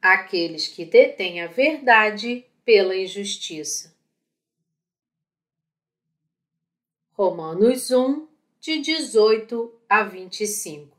[0.00, 3.96] aqueles que detêm a verdade pela injustiça.
[7.12, 8.28] Romanos 1,
[8.60, 10.96] de 18 a 25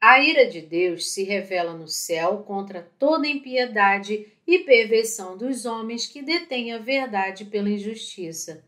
[0.00, 6.06] A ira de Deus se revela no céu contra toda impiedade e perversão dos homens
[6.06, 8.64] que detêm a verdade pela injustiça.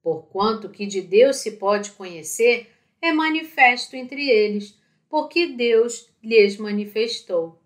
[0.00, 7.63] Porquanto que de Deus se pode conhecer é manifesto entre eles, porque Deus lhes manifestou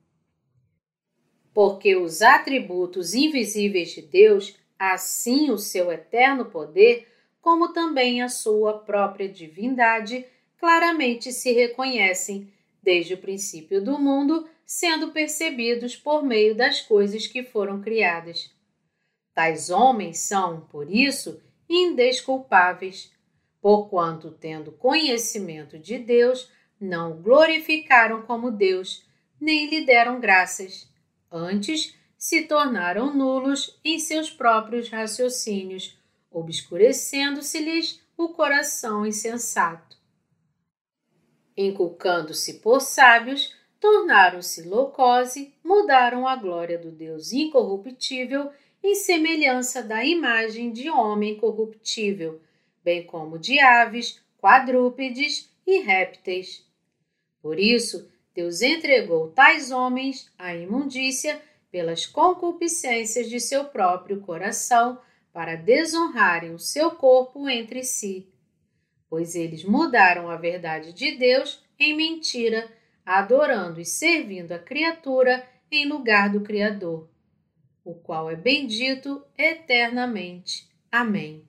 [1.59, 7.09] porque os atributos invisíveis de Deus, assim o seu eterno poder,
[7.41, 10.25] como também a sua própria divindade,
[10.57, 12.49] claramente se reconhecem
[12.81, 18.55] desde o princípio do mundo, sendo percebidos por meio das coisas que foram criadas.
[19.35, 23.13] Tais homens são, por isso, indesculpáveis,
[23.61, 26.49] porquanto, tendo conhecimento de Deus,
[26.81, 29.05] não o glorificaram como Deus,
[29.41, 30.88] nem lhe deram graças
[31.31, 35.97] Antes, se tornaram nulos em seus próprios raciocínios,
[36.31, 39.97] obscurecendo-se-lhes o coração insensato.
[41.57, 48.51] Inculcando-se por sábios, tornaram-se loucose, mudaram a glória do Deus incorruptível
[48.83, 52.41] em semelhança da imagem de homem corruptível,
[52.83, 56.65] bem como de aves, quadrúpedes e répteis.
[57.43, 65.01] Por isso, Deus entregou tais homens à imundícia pelas concupiscências de seu próprio coração,
[65.33, 68.33] para desonrarem o seu corpo entre si.
[69.11, 72.71] Pois eles mudaram a verdade de Deus em mentira,
[73.05, 77.11] adorando e servindo a criatura em lugar do Criador,
[77.85, 80.71] o qual é bendito eternamente.
[80.93, 81.45] Amém.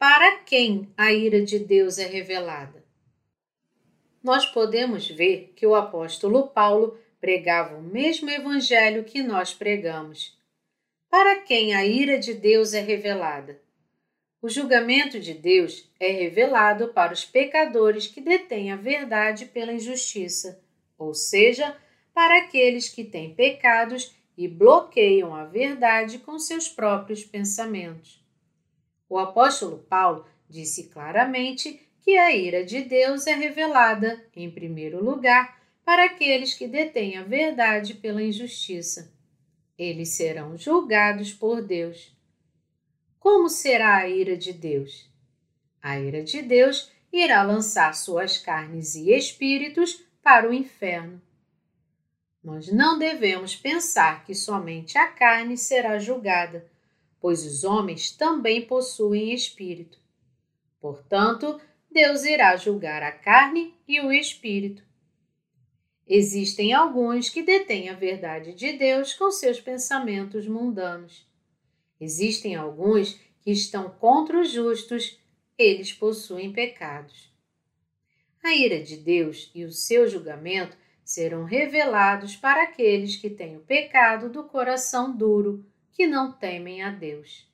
[0.00, 2.81] Para quem a ira de Deus é revelada?
[4.22, 10.38] Nós podemos ver que o apóstolo Paulo pregava o mesmo evangelho que nós pregamos.
[11.10, 13.60] Para quem a ira de Deus é revelada?
[14.40, 20.60] O julgamento de Deus é revelado para os pecadores que detêm a verdade pela injustiça,
[20.98, 21.76] ou seja,
[22.12, 28.20] para aqueles que têm pecados e bloqueiam a verdade com seus próprios pensamentos.
[29.08, 35.62] O apóstolo Paulo disse claramente que a ira de Deus é revelada, em primeiro lugar,
[35.84, 39.12] para aqueles que detêm a verdade pela injustiça.
[39.78, 42.14] Eles serão julgados por Deus.
[43.18, 45.08] Como será a ira de Deus?
[45.80, 51.20] A ira de Deus irá lançar suas carnes e espíritos para o inferno.
[52.42, 56.66] Nós não devemos pensar que somente a carne será julgada,
[57.20, 59.98] pois os homens também possuem espírito.
[60.80, 61.60] Portanto,
[61.92, 64.82] Deus irá julgar a carne e o espírito.
[66.06, 71.26] Existem alguns que detêm a verdade de Deus com seus pensamentos mundanos.
[72.00, 75.20] Existem alguns que estão contra os justos,
[75.58, 77.30] eles possuem pecados.
[78.42, 83.60] A ira de Deus e o seu julgamento serão revelados para aqueles que têm o
[83.60, 87.46] pecado do coração duro, que não temem a Deus.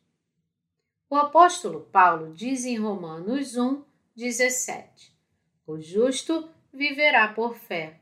[1.10, 3.87] O apóstolo Paulo diz em Romanos 1,
[4.18, 5.16] 17:
[5.64, 8.00] O justo viverá por fé.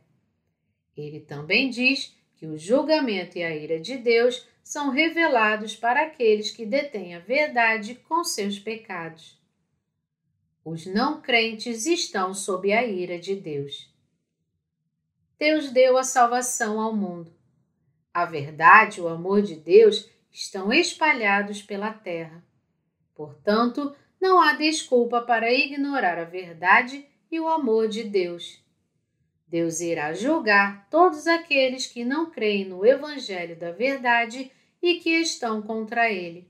[0.96, 6.50] Ele também diz que o julgamento e a ira de Deus são revelados para aqueles
[6.50, 9.38] que detêm a verdade com seus pecados.
[10.64, 13.94] Os não crentes estão sob a ira de Deus.
[15.38, 17.30] Deus deu a salvação ao mundo.
[18.14, 22.42] A verdade e o amor de Deus estão espalhados pela terra.
[23.14, 28.62] Portanto, não há desculpa para ignorar a verdade e o amor de Deus.
[29.46, 34.50] Deus irá julgar todos aqueles que não creem no Evangelho da Verdade
[34.82, 36.48] e que estão contra ele.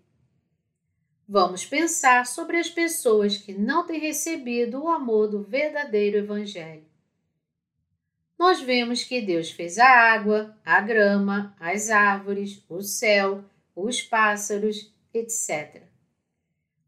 [1.28, 6.84] Vamos pensar sobre as pessoas que não têm recebido o amor do verdadeiro Evangelho.
[8.38, 13.44] Nós vemos que Deus fez a água, a grama, as árvores, o céu,
[13.74, 15.82] os pássaros, etc.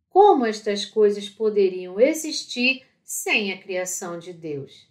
[0.09, 4.89] Como estas coisas poderiam existir sem a criação de Deus?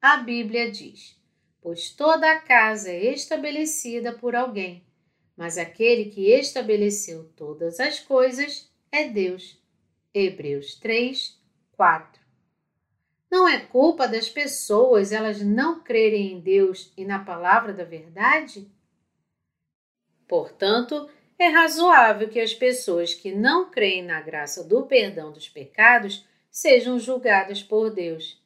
[0.00, 1.16] A Bíblia diz:
[1.60, 4.84] Pois toda a casa é estabelecida por alguém,
[5.36, 9.60] mas aquele que estabeleceu todas as coisas é Deus.
[10.14, 11.40] Hebreus 3,
[11.72, 12.20] 4.
[13.30, 18.70] Não é culpa das pessoas elas não crerem em Deus e na palavra da verdade?
[20.28, 21.08] Portanto,
[21.42, 26.98] é razoável que as pessoas que não creem na graça do perdão dos pecados sejam
[26.98, 28.40] julgadas por Deus.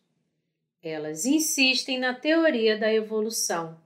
[0.83, 3.79] Elas insistem na teoria da evolução.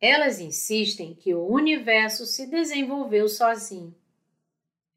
[0.00, 3.94] Elas insistem que o universo se desenvolveu sozinho.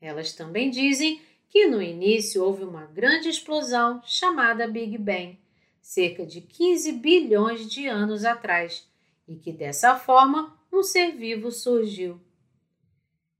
[0.01, 5.37] Elas também dizem que no início houve uma grande explosão chamada Big Bang,
[5.81, 8.87] cerca de 15 bilhões de anos atrás,
[9.27, 12.19] e que dessa forma um ser vivo surgiu.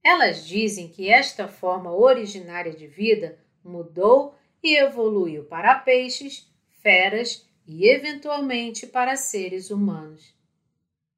[0.03, 6.51] Elas dizem que esta forma originária de vida mudou e evoluiu para peixes,
[6.81, 10.35] feras e, eventualmente, para seres humanos.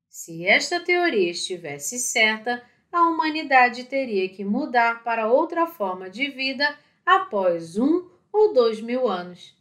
[0.07, 6.77] Se esta teoria estivesse certa, a humanidade teria que mudar para outra forma de vida
[7.05, 9.53] após um ou dois mil anos.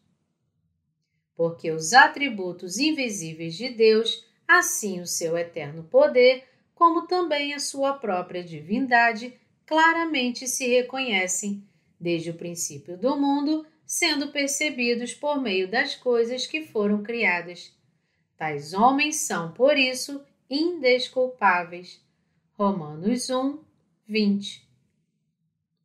[1.34, 7.94] Porque os atributos invisíveis de Deus, assim o seu eterno poder, como também a sua
[7.94, 11.62] própria divindade, claramente se reconhecem,
[11.98, 17.72] desde o princípio do mundo, sendo percebidos por meio das coisas que foram criadas.
[18.36, 22.02] Tais homens são, por isso, indesculpáveis.
[22.56, 23.58] Romanos 1,
[24.06, 24.68] 20.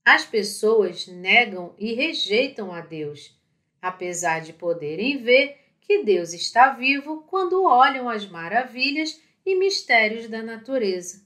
[0.04, 3.36] As pessoas negam e rejeitam a Deus,
[3.82, 10.44] apesar de poderem ver que Deus está vivo quando olham as maravilhas e mistérios da
[10.44, 11.26] natureza.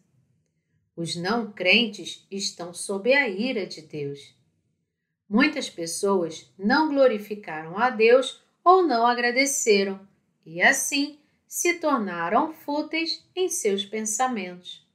[0.95, 4.33] Os não crentes estão sob a ira de Deus.
[5.27, 10.07] Muitas pessoas não glorificaram a Deus ou não agradeceram,
[10.45, 14.87] e assim se tornaram fúteis em seus pensamentos.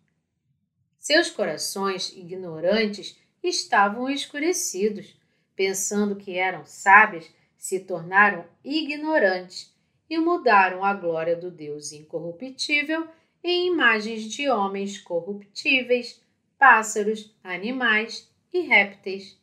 [0.98, 5.14] Seus corações ignorantes estavam escurecidos,
[5.54, 9.70] pensando que eram sábios, se tornaram ignorantes
[10.08, 13.06] e mudaram a glória do Deus incorruptível
[13.42, 16.20] em imagens de homens corruptíveis,
[16.58, 19.38] pássaros, animais e répteis.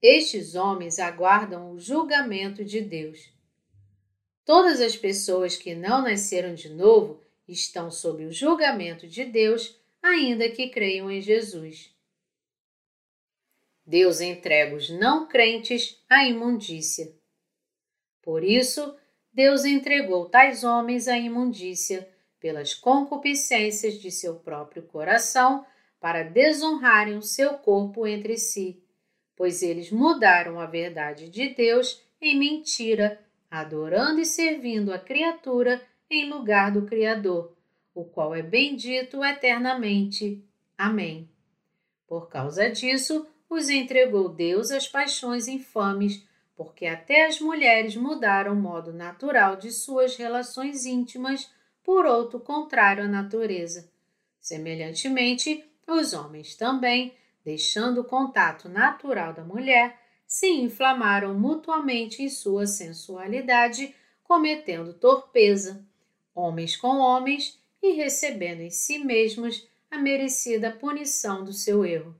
[0.00, 3.30] Estes homens aguardam o julgamento de Deus.
[4.44, 10.48] Todas as pessoas que não nasceram de novo estão sob o julgamento de Deus, ainda
[10.50, 11.92] que creiam em Jesus.
[13.84, 17.14] Deus entrega os não crentes à imundícia.
[18.20, 18.96] Por isso,
[19.32, 22.08] Deus entregou tais homens à imundícia
[22.40, 25.64] pelas concupiscências de seu próprio coração
[26.00, 28.82] para desonrarem o seu corpo entre si,
[29.34, 36.28] pois eles mudaram a verdade de Deus em mentira adorando e servindo a criatura em
[36.28, 37.52] lugar do Criador,
[37.94, 40.44] o qual é bendito eternamente.
[40.76, 41.28] Amém.
[42.06, 46.24] Por causa disso, os entregou Deus às paixões infames,
[46.54, 51.50] porque até as mulheres mudaram o modo natural de suas relações íntimas
[51.86, 53.88] por outro contrário à natureza.
[54.40, 59.96] Semelhantemente, os homens também, deixando o contato natural da mulher,
[60.26, 63.94] se inflamaram mutuamente em sua sensualidade,
[64.24, 65.86] cometendo torpeza,
[66.34, 72.16] homens com homens, e recebendo em si mesmos a merecida punição do seu erro.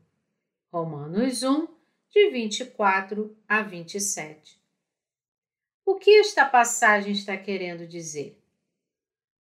[0.72, 1.66] Romanos 1,
[2.10, 4.60] de 24 a 27.
[5.84, 8.40] O que esta passagem está querendo dizer?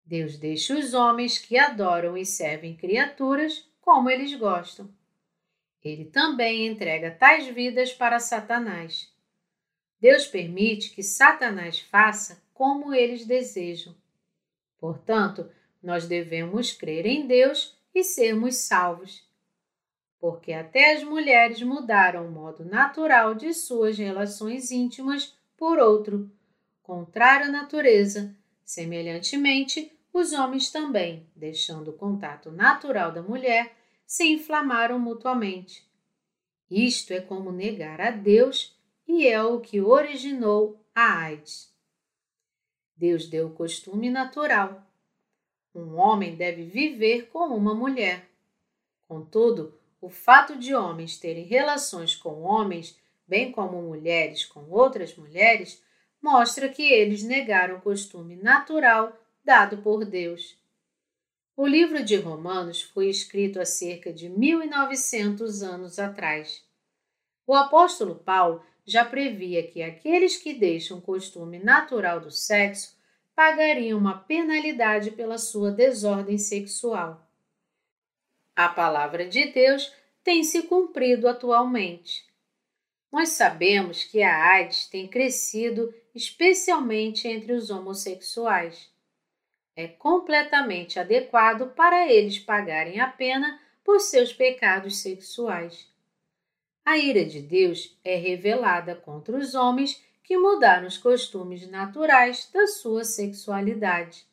[0.04, 4.88] Deus deixa os homens que adoram e servem criaturas como eles gostam
[5.84, 9.12] ele também entrega tais vidas para Satanás.
[10.00, 13.94] Deus permite que Satanás faça como eles desejam.
[14.78, 15.50] Portanto,
[15.82, 19.22] nós devemos crer em Deus e sermos salvos.
[20.18, 26.30] Porque até as mulheres mudaram o modo natural de suas relações íntimas por outro,
[26.82, 28.34] contrário à natureza.
[28.64, 33.74] Semelhantemente, os homens também, deixando o contato natural da mulher,
[34.06, 35.84] se inflamaram mutuamente.
[36.70, 38.78] Isto é como negar a Deus
[39.08, 41.74] e é o que originou a AIDS.
[42.96, 44.86] Deus deu o costume natural.
[45.74, 48.30] Um homem deve viver com uma mulher.
[49.08, 55.82] Contudo, o fato de homens terem relações com homens, bem como mulheres com outras mulheres,
[56.22, 59.12] mostra que eles negaram o costume natural
[59.44, 60.56] dado por Deus.
[61.56, 66.64] O livro de Romanos foi escrito há cerca de 1900 anos atrás.
[67.46, 72.96] O apóstolo Paulo já previa que aqueles que deixam o costume natural do sexo
[73.36, 77.28] pagariam uma penalidade pela sua desordem sexual.
[78.56, 82.24] A palavra de Deus tem se cumprido atualmente.
[83.12, 88.93] Nós sabemos que a AIDS tem crescido especialmente entre os homossexuais
[89.76, 95.88] é completamente adequado para eles pagarem a pena por seus pecados sexuais.
[96.84, 102.66] A ira de Deus é revelada contra os homens que mudaram os costumes naturais da
[102.66, 104.26] sua sexualidade.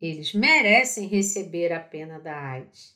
[0.00, 2.94] Eles merecem receber a pena da AIDS.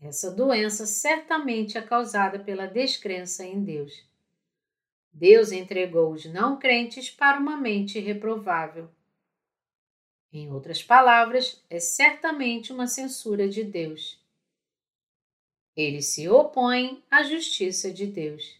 [0.00, 4.06] Essa doença certamente é causada pela descrença em Deus.
[5.12, 8.88] Deus entregou os não crentes para uma mente reprovável.
[10.32, 14.18] Em outras palavras, é certamente uma censura de Deus.
[15.74, 18.58] Eles se opõem à justiça de Deus.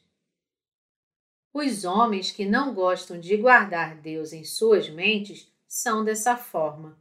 [1.53, 6.99] Os homens que não gostam de guardar Deus em suas mentes são dessa forma,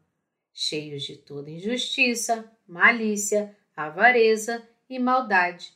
[0.53, 5.73] cheios de toda injustiça, malícia, avareza e maldade,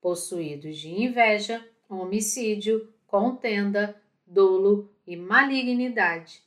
[0.00, 6.42] possuídos de inveja, homicídio, contenda, dolo e malignidade,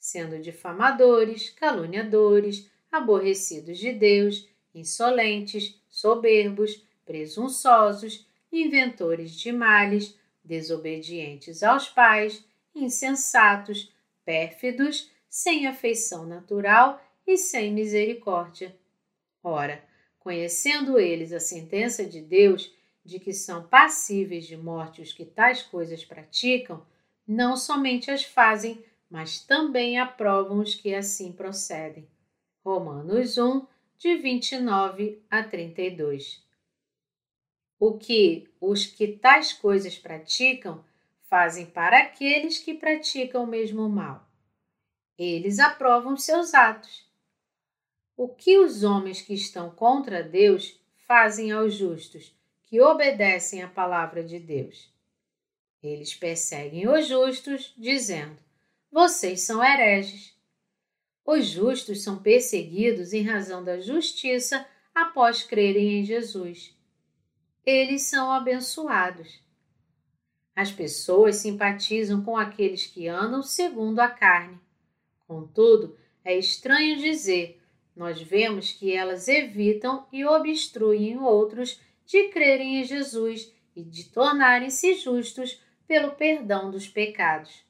[0.00, 12.44] sendo difamadores, caluniadores, aborrecidos de Deus, insolentes, soberbos, presunçosos, inventores de males, desobedientes aos pais,
[12.74, 13.92] insensatos,
[14.24, 18.74] pérfidos, sem afeição natural e sem misericórdia.
[19.42, 19.84] Ora,
[20.18, 25.62] conhecendo eles a sentença de Deus, de que são passíveis de morte os que tais
[25.62, 26.84] coisas praticam,
[27.26, 32.08] não somente as fazem, mas também aprovam os que assim procedem.
[32.64, 33.66] Romanos 1,
[33.98, 36.46] de 29 a 32.
[37.78, 40.84] O que os que tais coisas praticam
[41.28, 44.28] fazem para aqueles que praticam o mesmo mal.
[45.18, 47.08] Eles aprovam seus atos.
[48.16, 54.22] O que os homens que estão contra Deus fazem aos justos, que obedecem à palavra
[54.22, 54.92] de Deus.
[55.82, 58.38] Eles perseguem os justos, dizendo:
[58.90, 60.34] Vocês são hereges.
[61.24, 66.76] Os justos são perseguidos em razão da justiça após crerem em Jesus.
[67.64, 69.40] Eles são abençoados.
[70.56, 74.58] As pessoas simpatizam com aqueles que andam segundo a carne.
[75.26, 77.62] Contudo, é estranho dizer,
[77.94, 84.94] nós vemos que elas evitam e obstruem outros de crerem em Jesus e de tornarem-se
[84.94, 87.69] justos pelo perdão dos pecados.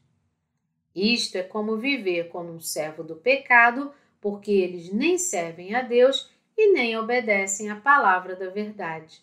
[0.94, 6.30] Isto é como viver como um servo do pecado, porque eles nem servem a Deus
[6.56, 9.22] e nem obedecem à palavra da verdade.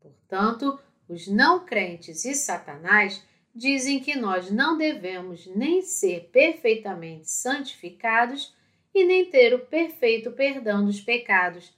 [0.00, 3.22] Portanto, os não crentes e Satanás
[3.54, 8.54] dizem que nós não devemos nem ser perfeitamente santificados
[8.94, 11.74] e nem ter o perfeito perdão dos pecados,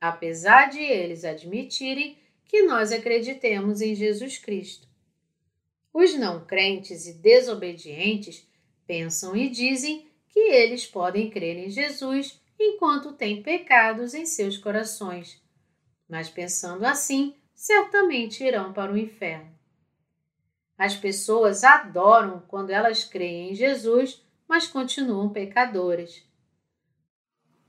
[0.00, 4.87] apesar de eles admitirem que nós acreditemos em Jesus Cristo.
[5.92, 8.46] Os não crentes e desobedientes
[8.86, 15.40] pensam e dizem que eles podem crer em Jesus enquanto têm pecados em seus corações,
[16.08, 19.56] mas pensando assim, certamente irão para o inferno.
[20.76, 26.22] As pessoas adoram quando elas creem em Jesus, mas continuam pecadoras.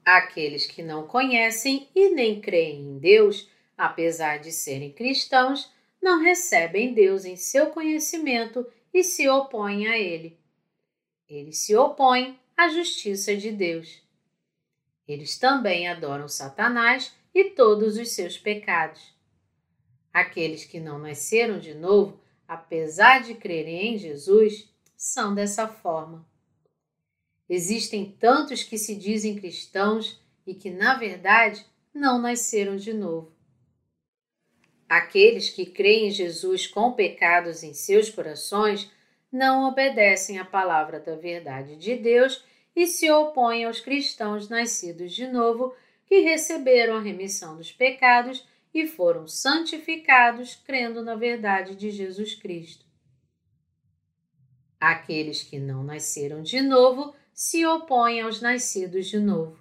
[0.06, 6.94] Aqueles que não conhecem e nem creem em Deus, apesar de serem cristãos, não recebem
[6.94, 10.38] Deus em seu conhecimento e se opõem a Ele.
[11.28, 14.02] Eles se opõem à justiça de Deus.
[15.08, 19.14] Eles também adoram Satanás e todos os seus pecados.
[20.12, 26.28] Aqueles que não nasceram de novo, apesar de crerem em Jesus, são dessa forma.
[27.48, 33.32] Existem tantos que se dizem cristãos e que, na verdade, não nasceram de novo.
[34.90, 38.92] Aqueles que creem em Jesus com pecados em seus corações
[39.32, 42.44] não obedecem à palavra da verdade de Deus
[42.76, 45.76] e se opõem aos cristãos nascidos de novo
[46.08, 52.84] que receberam a remissão dos pecados e foram santificados crendo na verdade de Jesus Cristo.
[54.80, 59.60] Aqueles que não nasceram de novo se opõe aos nascidos de novo.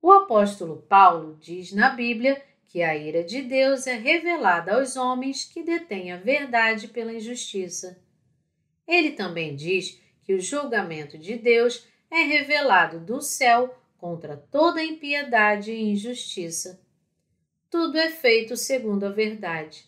[0.00, 2.40] O apóstolo Paulo diz na Bíblia
[2.74, 8.02] que a ira de Deus é revelada aos homens que detêm a verdade pela injustiça.
[8.84, 15.70] Ele também diz que o julgamento de Deus é revelado do céu contra toda impiedade
[15.70, 16.82] e injustiça.
[17.70, 19.86] Tudo é feito segundo a verdade.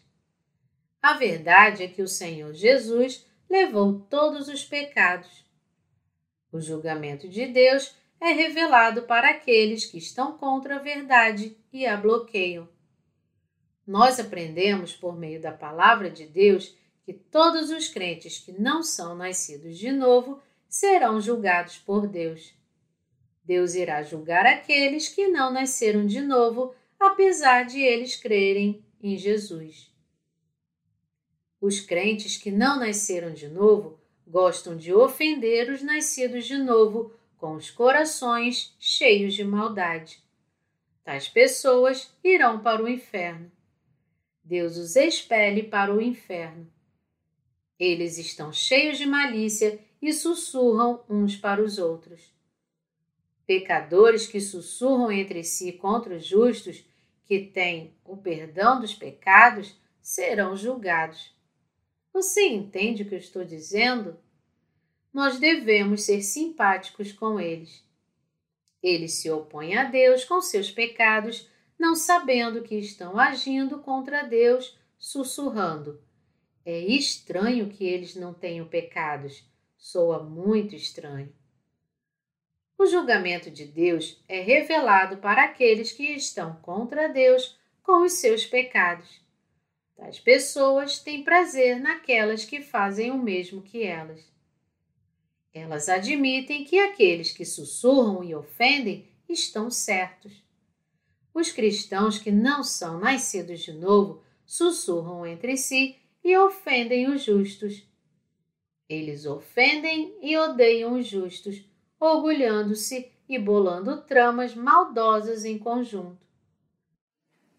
[1.03, 5.45] A verdade é que o Senhor Jesus levou todos os pecados
[6.57, 11.97] o julgamento de Deus é revelado para aqueles que estão contra a verdade e a
[11.97, 12.69] bloqueiam.
[13.87, 16.75] Nós aprendemos por meio da palavra de Deus
[17.05, 22.53] que todos os crentes que não são nascidos de novo serão julgados por Deus.
[23.45, 29.95] Deus irá julgar aqueles que não nasceram de novo, apesar de eles crerem em Jesus.
[31.61, 37.55] Os crentes que não nasceram de novo gostam de ofender os nascidos de novo com
[37.55, 40.21] os corações cheios de maldade.
[41.05, 43.56] Tais pessoas irão para o inferno.
[44.47, 46.71] Deus os expele para o inferno.
[47.77, 52.33] Eles estão cheios de malícia e sussurram uns para os outros.
[53.45, 56.85] Pecadores que sussurram entre si contra os justos,
[57.25, 61.35] que têm o perdão dos pecados, serão julgados.
[62.13, 64.17] Você entende o que eu estou dizendo?
[65.13, 67.85] Nós devemos ser simpáticos com eles.
[68.81, 74.79] Eles se opõem a Deus com seus pecados, não sabendo que estão agindo contra Deus,
[74.99, 76.01] sussurrando.
[76.65, 79.45] É estranho que eles não tenham pecados.
[79.77, 81.33] Soa muito estranho.
[82.79, 88.45] O julgamento de Deus é revelado para aqueles que estão contra Deus com os seus
[88.45, 89.21] pecados.
[89.97, 94.31] Tais pessoas têm prazer naquelas que fazem o mesmo que elas.
[95.55, 100.46] Elas admitem que aqueles que sussurram e ofendem estão certos.
[101.37, 107.87] Os cristãos que não são nascidos de novo sussurram entre si e ofendem os justos.
[108.89, 111.63] Eles ofendem e odeiam os justos
[112.01, 116.27] orgulhando-se e bolando tramas maldosas em conjunto.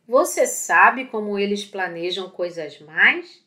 [0.08, 3.46] Você sabe como eles planejam coisas mais?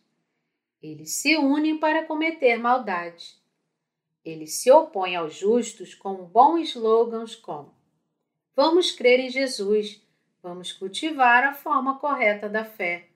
[0.80, 3.34] Eles se unem para cometer maldade.
[4.24, 7.74] Eles se opõem aos justos com bons slogans como:
[8.54, 10.08] Vamos crer em Jesus,
[10.42, 13.08] vamos cultivar a forma correta da fé,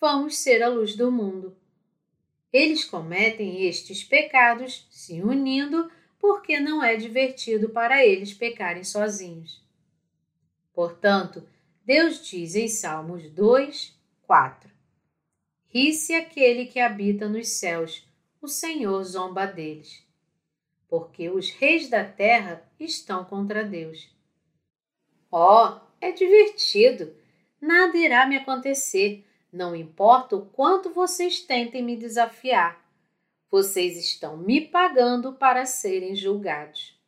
[0.00, 1.56] vamos ser a luz do mundo.
[2.52, 9.62] Eles cometem estes pecados se unindo porque não é divertido para eles pecarem sozinhos.
[10.74, 11.46] Portanto,
[11.84, 14.70] Deus diz em Salmos 2, 4:
[15.66, 18.06] Ri-se aquele que habita nos céus,
[18.40, 20.06] o Senhor zomba deles.
[20.88, 24.10] Porque os reis da terra estão contra Deus.
[25.30, 27.14] Oh, é divertido!
[27.60, 32.82] Nada irá me acontecer, não importa o quanto vocês tentem me desafiar.
[33.48, 37.00] Vocês estão me pagando para serem julgados.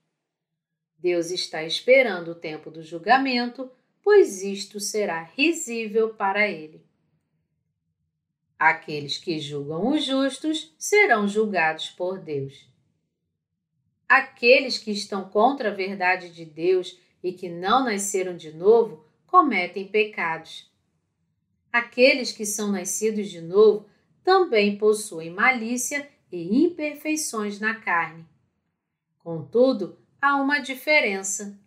[0.96, 3.68] Deus está esperando o tempo do julgamento,
[4.00, 6.80] pois isto será risível para ele.
[8.56, 12.68] Aqueles que julgam os justos serão julgados por Deus.
[14.08, 19.88] Aqueles que estão contra a verdade de Deus e que não nasceram de novo cometem
[19.88, 20.70] pecados.
[21.72, 23.88] Aqueles que são nascidos de novo
[24.22, 28.26] também possuem malícia e imperfeições na carne.
[29.18, 31.58] Contudo, há uma diferença.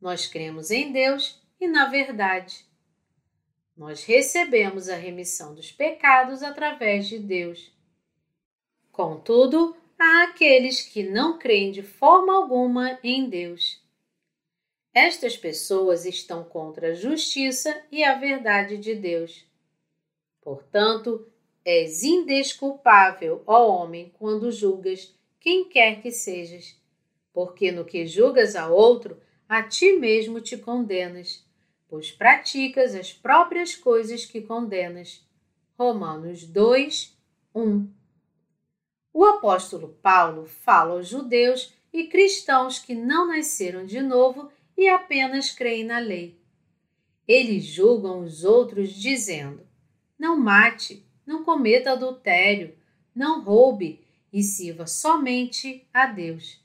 [0.00, 2.66] Nós cremos em Deus e na verdade.
[3.76, 7.70] Nós recebemos a remissão dos pecados através de Deus.
[8.90, 13.86] Contudo, há aqueles que não creem de forma alguma em Deus.
[14.94, 19.46] Estas pessoas estão contra a justiça e a verdade de Deus.
[20.40, 21.26] Portanto,
[21.70, 26.74] És indesculpável, ó homem, quando julgas quem quer que sejas,
[27.30, 31.46] porque no que julgas a outro, a ti mesmo te condenas,
[31.86, 35.22] pois praticas as próprias coisas que condenas.
[35.78, 37.14] Romanos 2,
[37.54, 37.92] 1
[39.12, 45.50] O apóstolo Paulo fala aos judeus e cristãos que não nasceram de novo e apenas
[45.50, 46.40] creem na lei.
[47.26, 49.66] Eles julgam os outros dizendo:
[50.16, 52.78] Não mate, não cometa adultério,
[53.12, 56.64] não roube e sirva somente a Deus,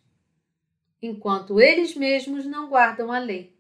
[1.02, 3.58] enquanto eles mesmos não guardam a lei.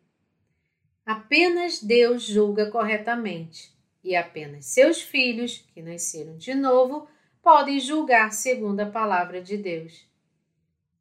[1.03, 7.07] Apenas Deus julga corretamente, e apenas seus filhos, que nasceram de novo,
[7.41, 10.05] podem julgar segundo a palavra de Deus.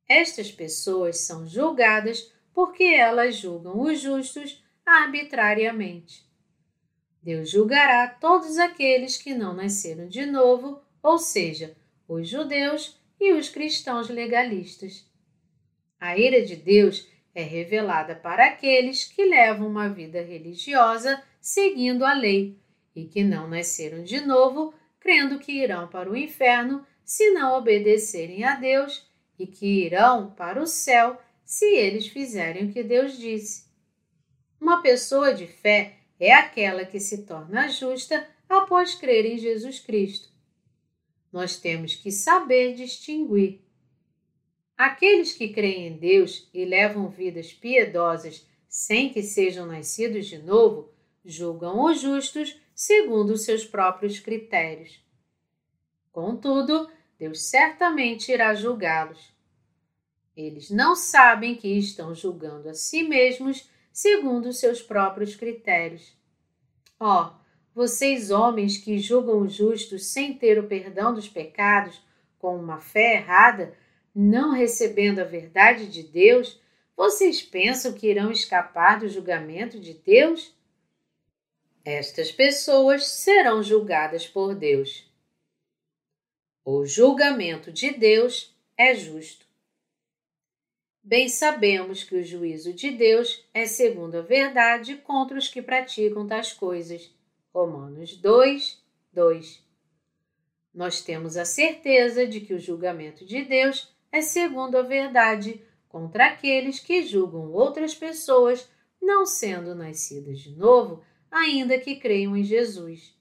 [0.08, 6.24] Estas pessoas são julgadas porque elas julgam os justos arbitrariamente.
[7.22, 11.76] Deus julgará todos aqueles que não nasceram de novo, ou seja,
[12.08, 15.06] os judeus e os cristãos legalistas.
[16.00, 22.12] A ira de Deus é revelada para aqueles que levam uma vida religiosa seguindo a
[22.12, 22.58] lei
[22.94, 28.44] e que não nasceram de novo, crendo que irão para o inferno se não obedecerem
[28.44, 33.70] a Deus e que irão para o céu se eles fizerem o que Deus disse.
[34.60, 40.30] Uma pessoa de fé é aquela que se torna justa após crer em Jesus Cristo.
[41.32, 43.60] Nós temos que saber distinguir.
[44.76, 50.92] Aqueles que creem em Deus e levam vidas piedosas sem que sejam nascidos de novo,
[51.24, 55.00] julgam os justos segundo seus próprios critérios.
[56.10, 59.32] Contudo, Deus certamente irá julgá-los.
[60.36, 66.16] Eles não sabem que estão julgando a si mesmos segundo seus próprios critérios.
[66.98, 67.42] Ó, oh,
[67.74, 72.00] vocês homens que julgam os justos sem ter o perdão dos pecados,
[72.38, 73.76] com uma fé errada,
[74.14, 76.60] não recebendo a verdade de Deus,
[76.96, 80.54] vocês pensam que irão escapar do julgamento de Deus?
[81.84, 85.10] Estas pessoas serão julgadas por Deus.
[86.64, 89.51] O julgamento de Deus é justo.
[91.04, 96.28] Bem sabemos que o juízo de Deus é segundo a verdade contra os que praticam
[96.28, 97.12] tais coisas.
[97.52, 98.80] Romanos 2,
[99.12, 99.66] 2.
[100.72, 106.26] Nós temos a certeza de que o julgamento de Deus é segundo a verdade contra
[106.26, 113.12] aqueles que julgam outras pessoas não sendo nascidas de novo, ainda que creiam em Jesus.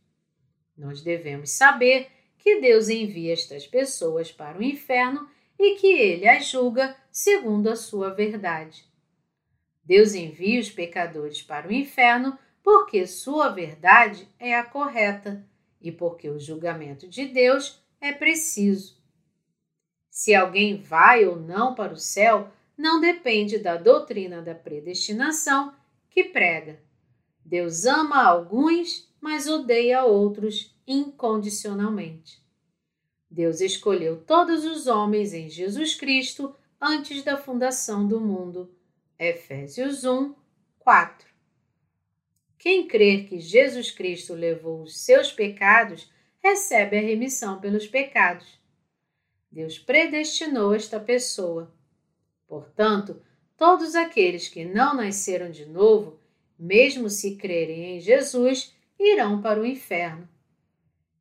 [0.77, 5.27] Nós devemos saber que Deus envia estas pessoas para o inferno
[5.61, 8.89] e que ele as julga segundo a sua verdade.
[9.83, 15.45] Deus envia os pecadores para o inferno porque sua verdade é a correta
[15.79, 18.99] e porque o julgamento de Deus é preciso.
[20.09, 25.73] Se alguém vai ou não para o céu não depende da doutrina da predestinação
[26.09, 26.81] que prega.
[27.45, 32.41] Deus ama alguns, mas odeia outros incondicionalmente.
[33.31, 38.69] Deus escolheu todos os homens em Jesus Cristo antes da fundação do mundo.
[39.17, 40.35] Efésios 1,
[40.79, 41.29] 4.
[42.59, 46.11] Quem crer que Jesus Cristo levou os seus pecados,
[46.43, 48.59] recebe a remissão pelos pecados.
[49.49, 51.73] Deus predestinou esta pessoa.
[52.45, 53.21] Portanto,
[53.55, 56.19] todos aqueles que não nasceram de novo,
[56.59, 60.27] mesmo se crerem em Jesus, irão para o inferno.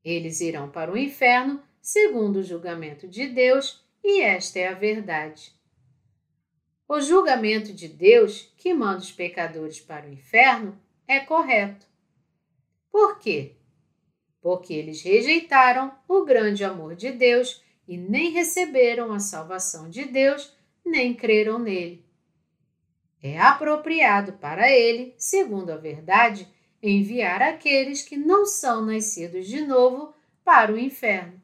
[0.05, 5.53] Eles irão para o inferno segundo o julgamento de Deus, e esta é a verdade.
[6.89, 11.87] O julgamento de Deus, que manda os pecadores para o inferno, é correto.
[12.91, 13.55] Por quê?
[14.41, 20.53] Porque eles rejeitaram o grande amor de Deus e nem receberam a salvação de Deus,
[20.85, 22.05] nem creram nele.
[23.23, 26.49] É apropriado para ele, segundo a verdade,
[26.83, 31.41] enviar aqueles que não são nascidos de novo para o inferno.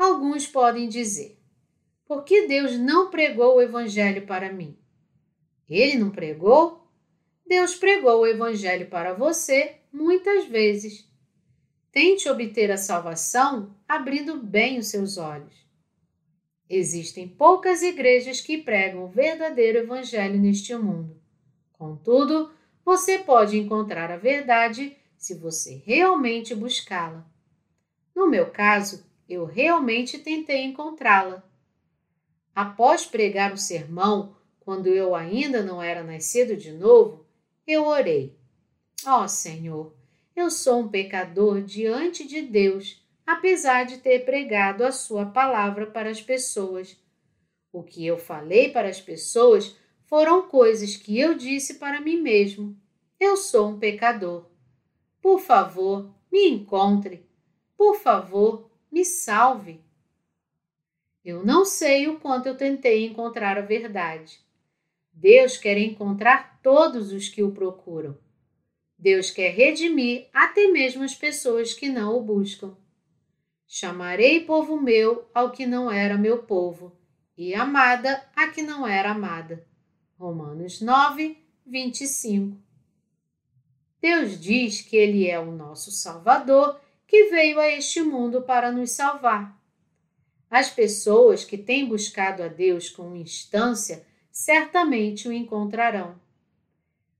[0.00, 1.38] Alguns podem dizer:
[2.06, 4.74] por que Deus não pregou o Evangelho para mim?
[5.68, 6.90] Ele não pregou?
[7.46, 11.06] Deus pregou o Evangelho para você muitas vezes.
[11.92, 15.54] Tente obter a salvação abrindo bem os seus olhos.
[16.66, 21.20] Existem poucas igrejas que pregam o verdadeiro Evangelho neste mundo.
[21.74, 22.50] Contudo,
[22.82, 27.30] você pode encontrar a verdade se você realmente buscá-la.
[28.16, 31.42] No meu caso, eu realmente tentei encontrá-la.
[32.52, 37.24] Após pregar o sermão, quando eu ainda não era nascido de novo,
[37.64, 38.36] eu orei.
[39.06, 39.94] Ó oh, Senhor,
[40.34, 46.10] eu sou um pecador diante de Deus, apesar de ter pregado a Sua palavra para
[46.10, 46.96] as pessoas.
[47.72, 52.76] O que eu falei para as pessoas foram coisas que eu disse para mim mesmo.
[53.18, 54.46] Eu sou um pecador.
[55.22, 57.24] Por favor, me encontre.
[57.76, 59.80] Por favor, me salve.
[61.24, 64.40] Eu não sei o quanto eu tentei encontrar a verdade.
[65.12, 68.18] Deus quer encontrar todos os que o procuram.
[68.98, 72.76] Deus quer redimir até mesmo as pessoas que não o buscam.
[73.66, 76.98] Chamarei povo meu ao que não era meu povo,
[77.36, 79.66] e amada a que não era amada.
[80.18, 82.58] Romanos 9, 25.
[84.00, 88.92] Deus diz que Ele é o nosso Salvador que veio a este mundo para nos
[88.92, 89.60] salvar.
[90.48, 96.14] As pessoas que têm buscado a Deus com instância certamente o encontrarão.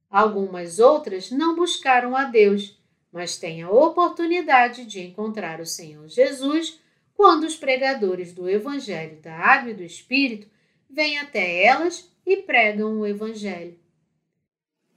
[0.08, 6.78] Algumas outras não buscaram a Deus, mas têm a oportunidade de encontrar o Senhor Jesus
[7.16, 10.48] quando os pregadores do Evangelho da Água e do Espírito
[10.88, 13.76] vêm até elas e pregam o Evangelho.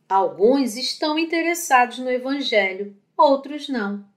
[0.07, 4.12] Alguns estão interessados no Evangelho, outros não.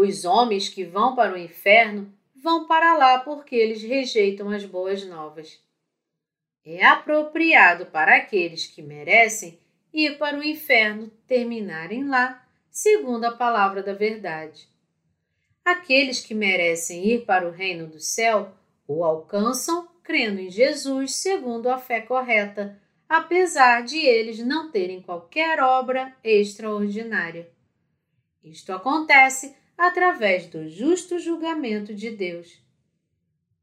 [0.00, 5.04] Os homens que vão para o inferno vão para lá porque eles rejeitam as boas
[5.04, 5.60] novas.
[6.64, 9.58] É apropriado para aqueles que merecem
[9.92, 14.68] ir para o inferno terminarem lá, segundo a palavra da verdade.
[15.64, 18.52] Aqueles que merecem ir para o reino do céu
[18.86, 25.58] o alcançam crendo em Jesus segundo a fé correta, apesar de eles não terem qualquer
[25.58, 27.50] obra extraordinária.
[28.44, 32.60] Isto acontece através do justo julgamento de Deus.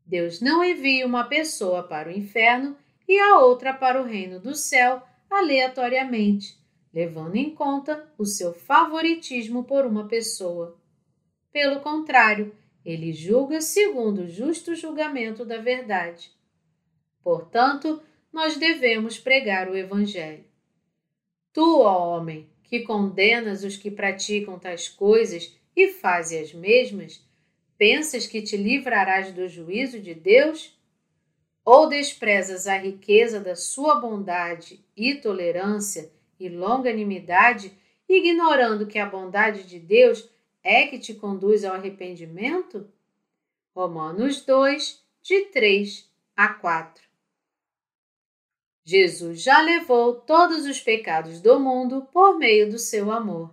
[0.05, 4.55] Deus não envia uma pessoa para o inferno e a outra para o reino do
[4.55, 6.57] céu aleatoriamente,
[6.93, 10.79] levando em conta o seu favoritismo por uma pessoa.
[11.51, 16.31] Pelo contrário, ele julga segundo o justo julgamento da verdade.
[17.21, 18.01] Portanto,
[18.31, 20.45] nós devemos pregar o Evangelho.
[21.51, 27.21] Tu, ó homem, que condenas os que praticam tais coisas e fazes as mesmas,
[27.77, 30.75] pensas que te livrarás do juízo de Deus?
[31.63, 37.75] Ou desprezas a riqueza da sua bondade e tolerância e longanimidade,
[38.07, 40.29] ignorando que a bondade de Deus
[40.63, 42.87] é que te conduz ao arrependimento?
[43.75, 47.03] Romanos 2, de 3 a 4.
[48.83, 53.51] Jesus já levou todos os pecados do mundo por meio do seu amor.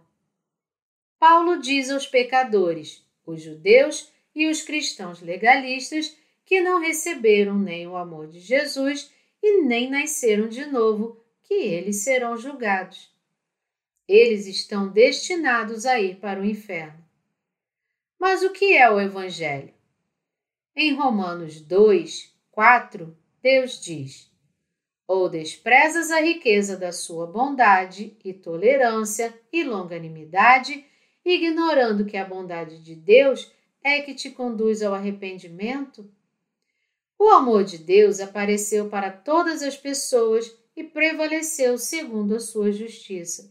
[1.23, 7.97] Paulo diz aos pecadores, os judeus e os cristãos legalistas, que não receberam nem o
[7.97, 9.09] amor de Jesus
[9.41, 13.09] e nem nasceram de novo, que eles serão julgados.
[14.09, 16.99] Eles estão destinados a ir para o inferno.
[18.19, 19.73] Mas o que é o Evangelho?
[20.75, 24.29] Em Romanos 2, 4, Deus diz:
[25.07, 30.85] ou desprezas a riqueza da sua bondade e tolerância e longanimidade,
[31.25, 33.51] ignorando que a bondade de Deus
[33.83, 36.11] é que te conduz ao arrependimento?
[37.19, 43.51] O amor de Deus apareceu para todas as pessoas e prevaleceu segundo a sua justiça.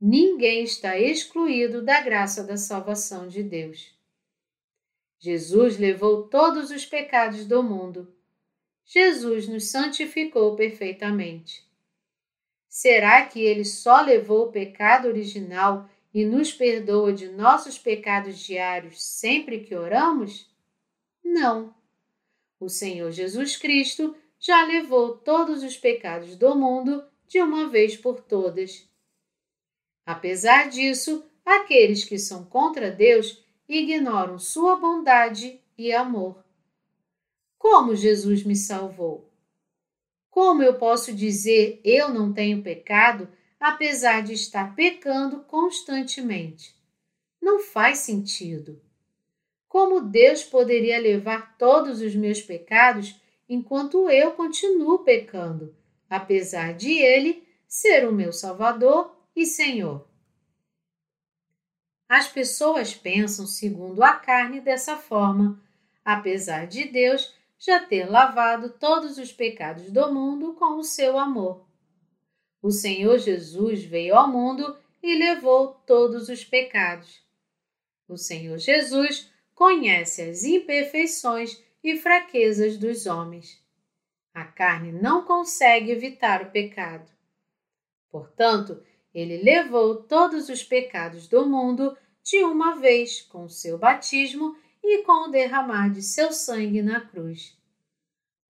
[0.00, 3.94] Ninguém está excluído da graça da salvação de Deus.
[5.18, 8.12] Jesus levou todos os pecados do mundo
[8.90, 11.62] Jesus nos santificou perfeitamente.
[12.70, 19.02] Será que ele só levou o pecado original e nos perdoa de nossos pecados diários
[19.02, 20.50] sempre que oramos?
[21.22, 21.74] Não.
[22.58, 28.20] O Senhor Jesus Cristo já levou todos os pecados do mundo de uma vez por
[28.20, 28.88] todas.
[30.06, 36.42] Apesar disso, aqueles que são contra Deus ignoram sua bondade e amor.
[37.58, 39.30] Como Jesus me salvou?
[40.30, 43.28] Como eu posso dizer eu não tenho pecado
[43.60, 46.74] apesar de estar pecando constantemente?
[47.40, 48.80] Não faz sentido.
[49.68, 55.74] Como Deus poderia levar todos os meus pecados enquanto eu continuo pecando,
[56.08, 60.08] apesar de Ele ser o meu Salvador e Senhor?
[62.08, 65.62] As pessoas pensam segundo a carne dessa forma,
[66.02, 71.67] apesar de Deus já ter lavado todos os pecados do mundo com o seu amor.
[72.60, 77.22] O Senhor Jesus veio ao mundo e levou todos os pecados.
[78.08, 83.62] O Senhor Jesus conhece as imperfeições e fraquezas dos homens.
[84.34, 87.10] A carne não consegue evitar o pecado.
[88.10, 88.82] Portanto,
[89.14, 95.28] ele levou todos os pecados do mundo de uma vez com seu batismo e com
[95.28, 97.56] o derramar de seu sangue na cruz.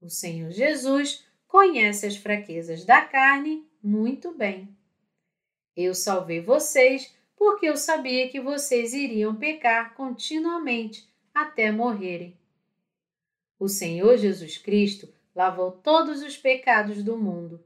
[0.01, 4.69] O Senhor Jesus conhece as fraquezas da carne muito bem.
[5.75, 12.37] Eu salvei vocês porque eu sabia que vocês iriam pecar continuamente até morrerem.
[13.59, 17.65] O Senhor Jesus Cristo lavou todos os pecados do mundo.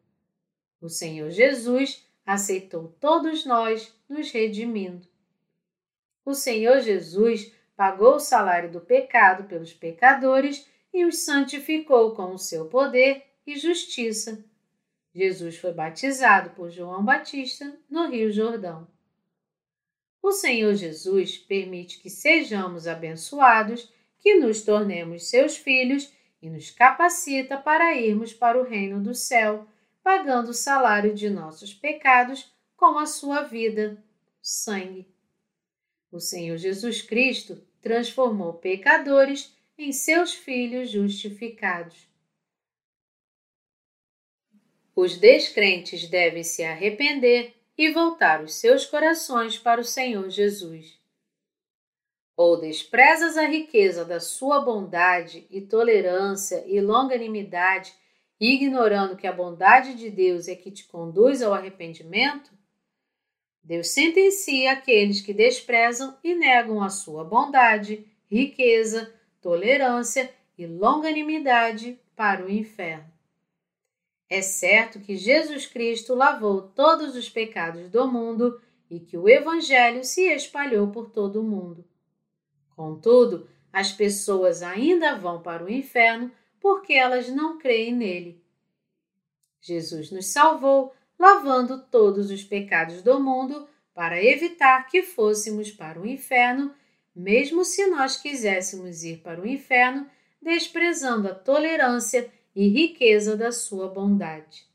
[0.80, 5.08] O Senhor Jesus aceitou todos nós, nos redimindo.
[6.24, 12.38] O Senhor Jesus pagou o salário do pecado pelos pecadores e os santificou com o
[12.38, 14.44] seu poder e justiça.
[15.14, 18.88] Jesus foi batizado por João Batista no Rio Jordão.
[20.22, 27.56] O Senhor Jesus permite que sejamos abençoados, que nos tornemos seus filhos e nos capacita
[27.58, 29.66] para irmos para o reino do céu,
[30.02, 34.02] pagando o salário de nossos pecados com a sua vida,
[34.40, 35.06] sangue.
[36.10, 42.11] O Senhor Jesus Cristo transformou pecadores em seus filhos justificados.
[44.94, 51.00] Os descrentes devem se arrepender e voltar os seus corações para o Senhor Jesus.
[52.36, 57.94] Ou desprezas a riqueza da sua bondade e tolerância e longanimidade,
[58.38, 62.50] ignorando que a bondade de Deus é que te conduz ao arrependimento?
[63.62, 72.44] Deus sentencia aqueles que desprezam e negam a sua bondade, riqueza, tolerância e longanimidade para
[72.44, 73.11] o inferno.
[74.34, 80.02] É certo que Jesus Cristo lavou todos os pecados do mundo e que o Evangelho
[80.04, 81.84] se espalhou por todo o mundo.
[82.74, 88.42] Contudo, as pessoas ainda vão para o inferno porque elas não creem nele.
[89.60, 96.06] Jesus nos salvou, lavando todos os pecados do mundo para evitar que fôssemos para o
[96.06, 96.74] inferno,
[97.14, 100.08] mesmo se nós quiséssemos ir para o inferno,
[100.40, 104.66] desprezando a tolerância e riqueza da sua bondade.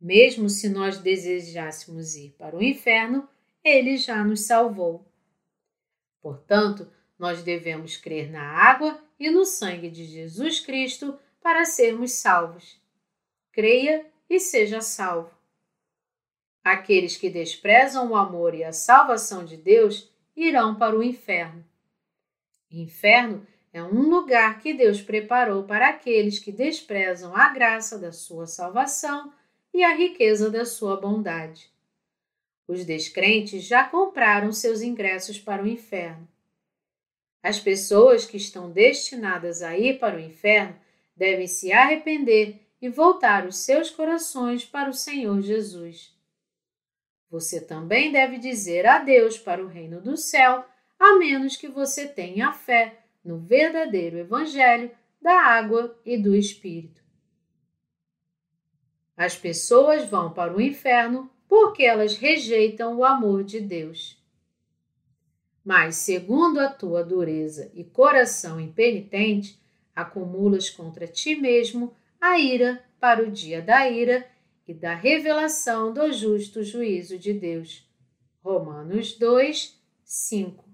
[0.00, 3.28] Mesmo se nós desejássemos ir para o inferno,
[3.64, 5.04] ele já nos salvou.
[6.20, 12.80] Portanto, nós devemos crer na água e no sangue de Jesus Cristo para sermos salvos.
[13.50, 15.36] Creia e seja salvo.
[16.62, 21.64] Aqueles que desprezam o amor e a salvação de Deus irão para o inferno.
[22.70, 23.46] Inferno
[23.78, 29.32] é um lugar que Deus preparou para aqueles que desprezam a graça da sua salvação
[29.72, 31.70] e a riqueza da sua bondade.
[32.66, 36.28] Os descrentes já compraram seus ingressos para o inferno.
[37.42, 40.76] As pessoas que estão destinadas a ir para o inferno
[41.16, 46.12] devem se arrepender e voltar os seus corações para o Senhor Jesus.
[47.30, 50.64] Você também deve dizer adeus para o reino do céu,
[50.98, 57.02] a menos que você tenha fé no verdadeiro Evangelho da água e do Espírito.
[59.14, 64.16] As pessoas vão para o inferno porque elas rejeitam o amor de Deus.
[65.62, 69.60] Mas, segundo a tua dureza e coração impenitente,
[69.94, 74.26] acumulas contra ti mesmo a ira para o dia da ira
[74.66, 77.86] e da revelação do justo juízo de Deus.
[78.42, 80.67] Romanos 2, 5.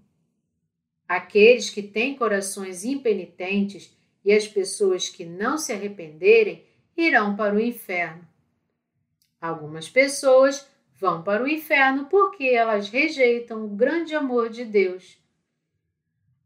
[1.09, 6.65] Aqueles que têm corações impenitentes e as pessoas que não se arrependerem
[6.97, 8.27] irão para o inferno.
[9.41, 10.67] Algumas pessoas
[10.99, 15.19] vão para o inferno porque elas rejeitam o grande amor de Deus.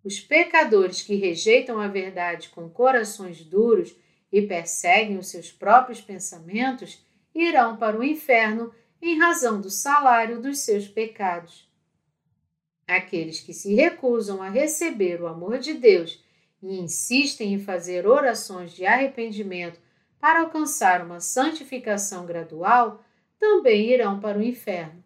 [0.03, 3.95] Os pecadores que rejeitam a verdade com corações duros
[4.33, 10.61] e perseguem os seus próprios pensamentos irão para o inferno em razão do salário dos
[10.61, 11.68] seus pecados.
[12.89, 16.25] Aqueles que se recusam a receber o amor de Deus
[16.63, 19.79] e insistem em fazer orações de arrependimento
[20.19, 23.05] para alcançar uma santificação gradual
[23.39, 25.05] também irão para o inferno.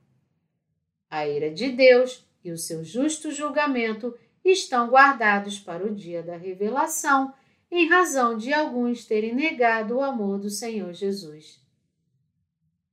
[1.10, 6.36] A ira de Deus e o seu justo julgamento estão guardados para o dia da
[6.36, 7.34] revelação,
[7.68, 11.60] em razão de alguns terem negado o amor do Senhor Jesus.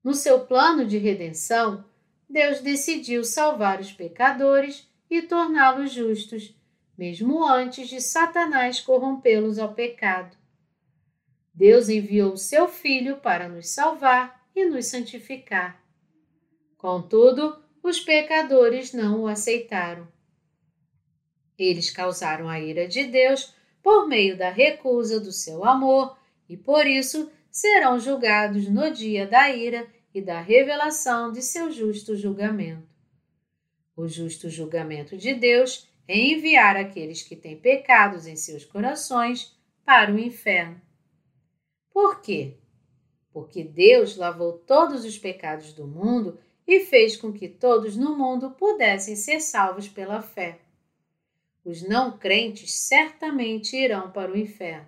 [0.04, 1.86] No seu plano de redenção,
[2.30, 6.56] Deus decidiu salvar os pecadores e torná-los justos,
[6.96, 10.38] mesmo antes de Satanás corrompê-los ao pecado.
[11.54, 15.84] Deus enviou o seu Filho para nos salvar e nos santificar.
[16.78, 20.08] Contudo, os pecadores não o aceitaram.
[21.58, 26.86] Eles causaram a ira de Deus por meio da recusa do seu amor e por
[26.86, 29.88] isso serão julgados no dia da ira
[30.20, 32.88] e da revelação de seu justo julgamento.
[33.96, 40.14] O justo julgamento de Deus é enviar aqueles que têm pecados em seus corações para
[40.14, 40.80] o inferno.
[41.92, 42.60] Por quê?
[43.32, 48.52] porque Deus lavou todos os pecados do mundo e fez com que todos no mundo
[48.52, 50.60] pudessem ser salvos pela fé.
[51.64, 54.88] Os não crentes certamente irão para o inferno.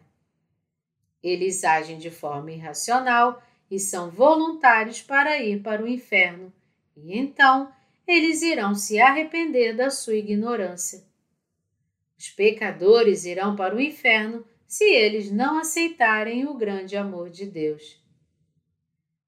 [1.22, 6.52] Eles agem de forma irracional e são voluntários para ir para o inferno,
[6.98, 7.72] e então
[8.06, 11.06] eles irão se arrepender da sua ignorância.
[12.20, 17.98] Os pecadores irão para o inferno se eles não aceitarem o grande amor de Deus.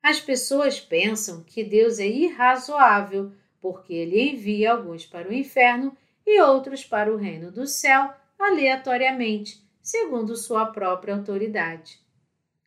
[0.01, 6.41] As pessoas pensam que Deus é irrazoável porque ele envia alguns para o inferno e
[6.41, 11.99] outros para o reino do céu aleatoriamente, segundo sua própria autoridade.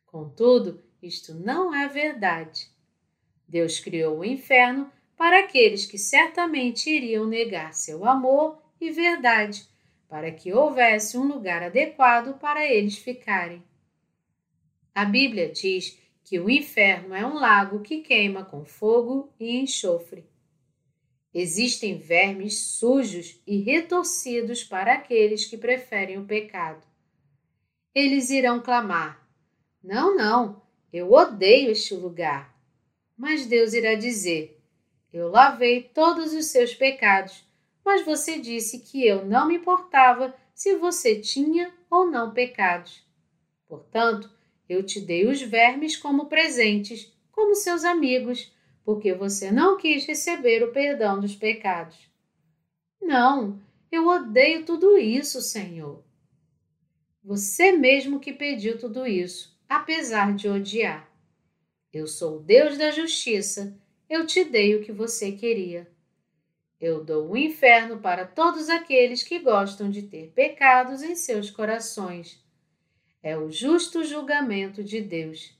[0.07, 2.69] Contudo, isto não é verdade.
[3.47, 9.67] Deus criou o inferno para aqueles que certamente iriam negar seu amor e verdade,
[10.07, 13.63] para que houvesse um lugar adequado para eles ficarem.
[14.93, 20.25] A Bíblia diz que o inferno é um lago que queima com fogo e enxofre.
[21.33, 26.85] Existem vermes sujos e retorcidos para aqueles que preferem o pecado.
[27.93, 29.27] Eles irão clamar:
[29.83, 32.55] Não, não, eu odeio este lugar.
[33.17, 34.61] Mas Deus irá dizer:
[35.11, 37.45] Eu lavei todos os seus pecados,
[37.83, 43.03] mas você disse que eu não me importava se você tinha ou não pecados.
[43.67, 44.29] Portanto,
[44.67, 48.51] eu te dei os vermes como presentes, como seus amigos,
[48.83, 51.97] porque você não quis receber o perdão dos pecados.
[53.01, 53.59] Não,
[53.91, 56.03] eu odeio tudo isso, Senhor.
[57.23, 61.09] Você mesmo que pediu tudo isso, apesar de odiar.
[61.91, 63.77] Eu sou o Deus da justiça,
[64.09, 65.87] eu te dei o que você queria.
[66.79, 72.43] Eu dou o inferno para todos aqueles que gostam de ter pecados em seus corações.
[73.21, 75.57] É o justo julgamento de Deus.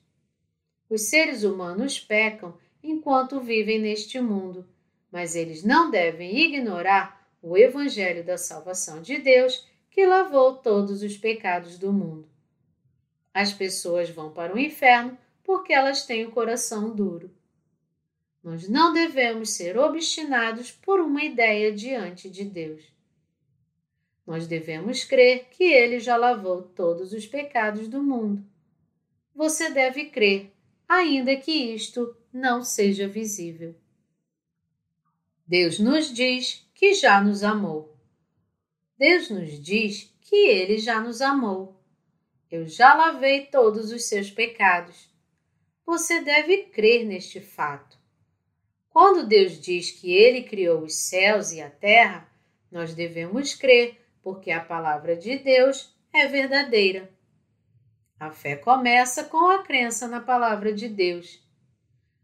[0.89, 4.65] Os seres humanos pecam enquanto vivem neste mundo,
[5.11, 11.17] mas eles não devem ignorar o Evangelho da salvação de Deus que lavou todos os
[11.17, 12.36] pecados do mundo.
[13.37, 17.31] As pessoas vão para o inferno porque elas têm o coração duro.
[18.43, 22.83] Nós não devemos ser obstinados por uma ideia diante de Deus.
[24.25, 28.43] Nós devemos crer que Ele já lavou todos os pecados do mundo.
[29.35, 30.51] Você deve crer,
[30.89, 33.75] ainda que isto não seja visível.
[35.45, 37.95] Deus nos diz que já nos amou.
[38.97, 41.76] Deus nos diz que Ele já nos amou.
[42.49, 45.09] Eu já lavei todos os seus pecados.
[45.85, 47.97] Você deve crer neste fato.
[48.89, 52.29] Quando Deus diz que Ele criou os céus e a terra,
[52.71, 57.09] nós devemos crer, porque a palavra de Deus é verdadeira.
[58.19, 61.39] A fé começa com a crença na palavra de Deus.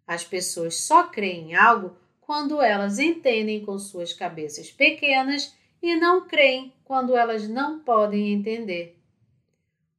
[0.07, 6.26] As pessoas só creem em algo quando elas entendem com suas cabeças pequenas e não
[6.28, 8.97] creem quando elas não podem entender.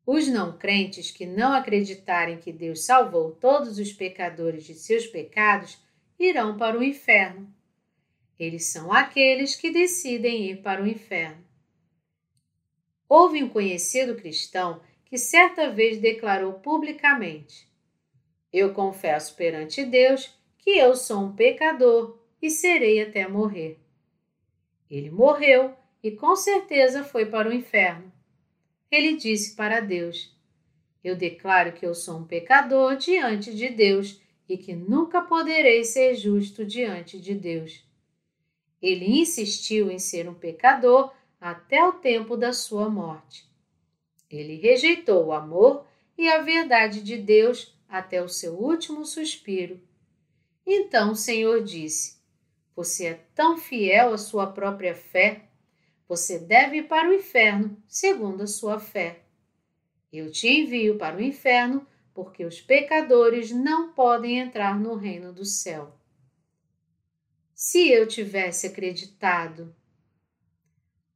[0.06, 5.78] Os não crentes que não acreditarem que Deus salvou todos os pecadores de seus pecados
[6.18, 7.52] irão para o inferno.
[8.38, 11.42] Eles são aqueles que decidem ir para o inferno.
[13.08, 17.68] Houve um conhecido cristão que certa vez declarou publicamente:
[18.52, 23.78] Eu confesso perante Deus que eu sou um pecador e serei até morrer.
[24.90, 28.12] Ele morreu e com certeza foi para o inferno.
[28.94, 30.32] Ele disse para Deus:
[31.02, 36.14] Eu declaro que eu sou um pecador diante de Deus e que nunca poderei ser
[36.14, 37.84] justo diante de Deus.
[38.80, 43.44] Ele insistiu em ser um pecador até o tempo da sua morte.
[44.30, 45.84] Ele rejeitou o amor
[46.16, 49.80] e a verdade de Deus até o seu último suspiro.
[50.64, 52.20] Então o Senhor disse:
[52.76, 55.48] Você é tão fiel à sua própria fé,
[56.08, 59.20] você deve ir para o inferno segundo a sua fé.
[60.12, 65.44] Eu te envio para o inferno porque os pecadores não podem entrar no reino do
[65.44, 65.92] céu.
[67.54, 69.74] Se eu tivesse acreditado.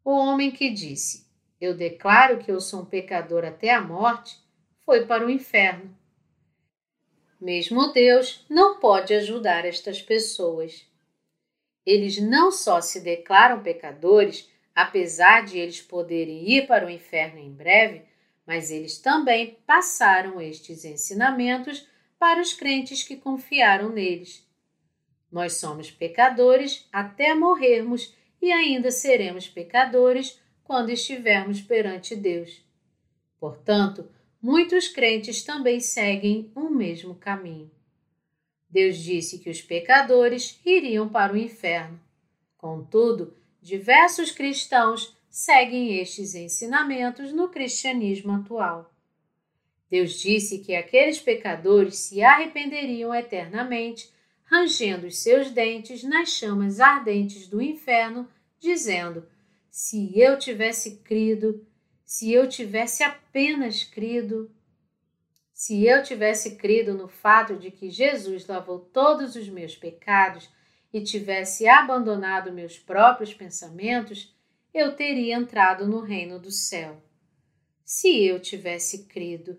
[0.05, 1.29] O homem que disse:
[1.61, 4.41] Eu declaro que eu sou um pecador até a morte,
[4.81, 5.97] foi para o inferno.
[7.41, 10.85] Mesmo Deus não pode ajudar estas pessoas.
[11.87, 14.49] Eles não só se declaram pecadores,
[14.79, 18.03] apesar de eles poderem ir para o inferno em breve,
[18.47, 21.85] mas eles também passaram estes ensinamentos
[22.17, 24.47] para os crentes que confiaram neles.
[25.33, 32.65] Nós somos pecadores até morrermos e ainda seremos pecadores quando estivermos perante Deus.
[33.41, 34.09] Portanto,
[34.41, 37.69] muitos crentes também seguem o um mesmo caminho.
[38.71, 41.99] Deus disse que os pecadores iriam para o inferno.
[42.57, 48.93] Contudo, diversos cristãos seguem estes ensinamentos no cristianismo atual.
[49.91, 54.13] Deus disse que aqueles pecadores se arrependeriam eternamente,
[54.45, 58.29] rangendo os seus dentes nas chamas ardentes do inferno,
[58.59, 59.27] dizendo:
[59.71, 61.67] Se eu tivesse crido,
[62.05, 64.51] se eu tivesse apenas crido.
[65.53, 70.49] Se eu tivesse crido no fato de que Jesus lavou todos os meus pecados
[70.93, 74.35] e tivesse abandonado meus próprios pensamentos,
[74.73, 77.03] eu teria entrado no reino do céu.
[77.85, 79.59] Se eu tivesse crido,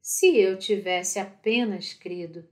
[0.00, 2.48] se eu tivesse apenas crido.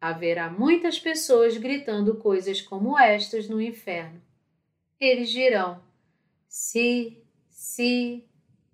[0.00, 4.20] Haverá muitas pessoas gritando coisas como estas no inferno.
[5.00, 5.82] Eles dirão:
[6.48, 8.24] se, se,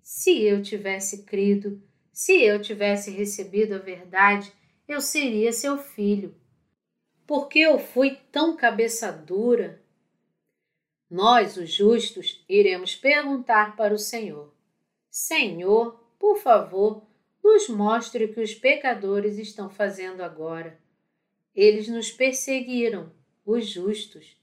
[0.01, 1.81] se eu tivesse crido,
[2.11, 4.51] se eu tivesse recebido a verdade,
[4.87, 6.35] eu seria seu filho.
[7.25, 9.81] Por que eu fui tão cabeça dura?
[11.09, 14.53] Nós, os justos, iremos perguntar para o Senhor:
[15.09, 17.03] Senhor, por favor,
[17.43, 20.79] nos mostre o que os pecadores estão fazendo agora.
[21.55, 23.11] Eles nos perseguiram,
[23.45, 24.35] os justos.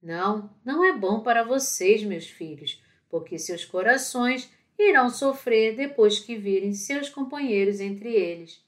[0.00, 6.36] Não, não é bom para vocês, meus filhos, porque seus corações irão sofrer depois que
[6.36, 8.62] virem seus companheiros entre eles.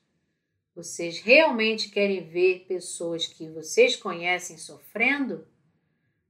[0.74, 5.46] Vocês realmente querem ver pessoas que vocês conhecem sofrendo?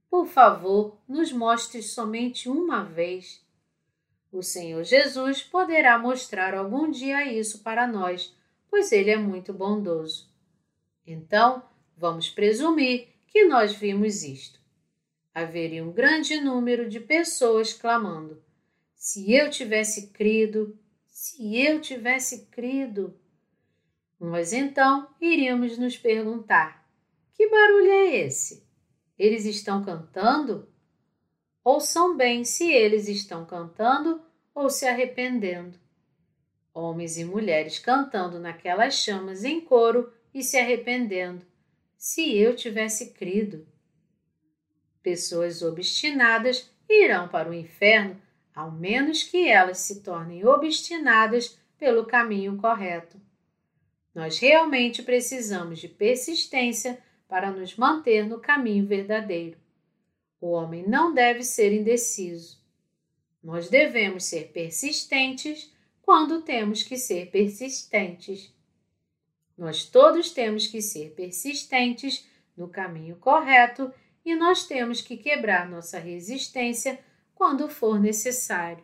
[0.09, 3.45] Por favor, nos mostre somente uma vez.
[4.31, 8.35] O Senhor Jesus poderá mostrar algum dia isso para nós,
[8.69, 10.29] pois Ele é muito bondoso.
[11.05, 11.63] Então,
[11.95, 14.59] vamos presumir que nós vimos isto.
[15.33, 18.43] Haveria um grande número de pessoas clamando:
[18.95, 20.77] Se eu tivesse crido,
[21.07, 23.20] se eu tivesse crido.
[24.21, 26.87] Nós então iríamos nos perguntar:
[27.33, 28.63] que barulho é esse?
[29.17, 30.69] Eles estão cantando?
[31.63, 34.21] Ouçam bem se eles estão cantando
[34.53, 35.79] ou se arrependendo.
[36.71, 41.43] Homens e mulheres cantando naquelas chamas em coro e se arrependendo.
[41.97, 43.67] Se eu tivesse crido.
[45.01, 48.21] Pessoas obstinadas irão para o inferno,
[48.53, 53.19] ao menos que elas se tornem obstinadas pelo caminho correto.
[54.13, 59.57] Nós realmente precisamos de persistência para nos manter no caminho verdadeiro.
[60.39, 62.59] O homem não deve ser indeciso.
[63.41, 68.53] Nós devemos ser persistentes quando temos que ser persistentes.
[69.57, 73.93] Nós todos temos que ser persistentes no caminho correto
[74.25, 76.99] e nós temos que quebrar nossa resistência
[77.33, 78.83] quando for necessário.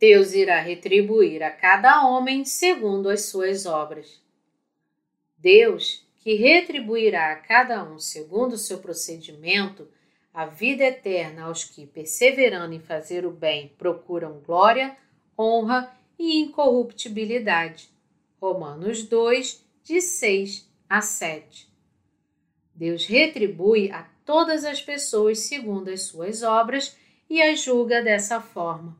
[0.00, 4.18] Deus irá retribuir a cada homem segundo as suas obras.
[5.36, 9.86] Deus, que retribuirá a cada um segundo o seu procedimento,
[10.32, 14.96] a vida eterna aos que, perseverando em fazer o bem, procuram glória,
[15.38, 17.90] honra e incorruptibilidade.
[18.40, 21.68] Romanos 2, de 6 a 7.
[22.74, 26.96] Deus retribui a todas as pessoas segundo as suas obras
[27.28, 28.99] e as julga dessa forma.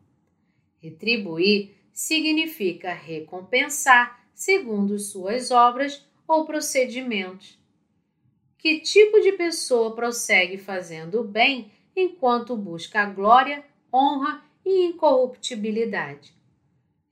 [0.80, 7.58] Retribuir significa recompensar segundo suas obras ou procedimentos.
[8.56, 16.32] Que tipo de pessoa prossegue fazendo o bem enquanto busca glória, honra e incorruptibilidade?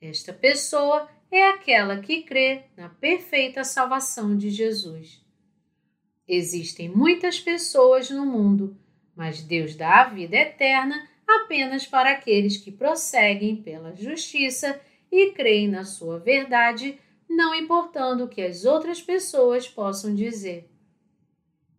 [0.01, 5.23] Esta pessoa é aquela que crê na perfeita salvação de Jesus.
[6.27, 8.77] Existem muitas pessoas no mundo,
[9.17, 14.81] mas Deus dá a vida eterna apenas para aqueles que prosseguem pela justiça
[15.13, 16.99] e creem na sua verdade
[17.29, 20.69] não importando o que as outras pessoas possam dizer.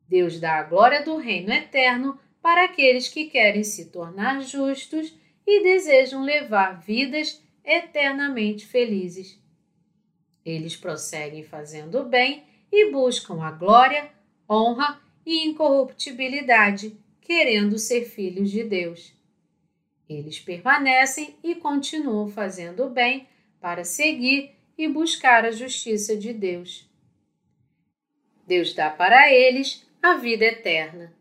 [0.07, 5.13] Deus dá a glória do reino eterno para aqueles que querem se tornar justos
[5.45, 9.39] e desejam levar vidas eternamente felizes.
[10.45, 14.09] Eles prosseguem fazendo o bem e buscam a glória,
[14.49, 19.18] honra e incorruptibilidade, querendo ser filhos de Deus.
[20.09, 23.27] Eles permanecem e continuam fazendo o bem
[23.61, 26.89] para seguir e buscar a justiça de Deus.
[28.47, 31.13] Deus dá para eles a vida eterna.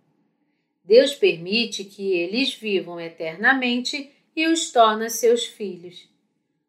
[0.82, 6.08] Deus permite que eles vivam eternamente e os torna seus filhos.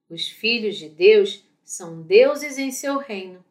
[0.10, 3.46] Os filhos de Deus são deuses em seu reino.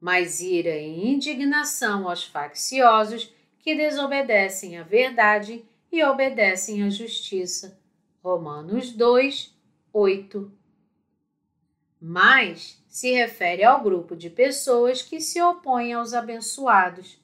[0.00, 5.64] Mas ira e indignação aos facciosos que desobedecem à verdade
[5.96, 7.80] e obedecem à justiça.
[8.22, 9.54] Romanos 2,
[9.92, 10.52] 8
[12.00, 17.20] mas se refere ao grupo de pessoas que se opõem aos abençoados.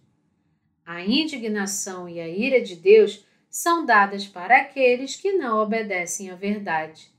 [0.84, 6.34] A indignação e a ira de Deus são dadas para aqueles que não obedecem à
[6.34, 7.12] verdade.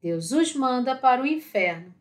[0.00, 1.92] Deus os manda para o inferno.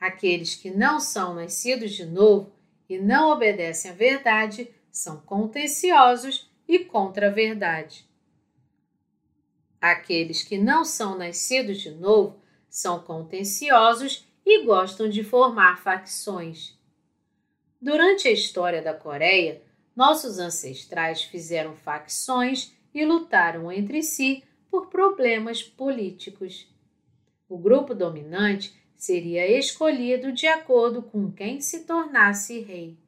[0.00, 2.52] Aqueles que não são nascidos de novo
[2.88, 8.04] e não obedecem à verdade são contenciosos e contra a verdade.
[9.80, 16.76] Aqueles que não são nascidos de novo são contenciosos e gostam de formar facções.
[17.80, 19.62] Durante a história da Coreia,
[19.94, 26.66] nossos ancestrais fizeram facções e lutaram entre si por problemas políticos.
[27.48, 32.98] O grupo dominante seria escolhido de acordo com quem se tornasse rei.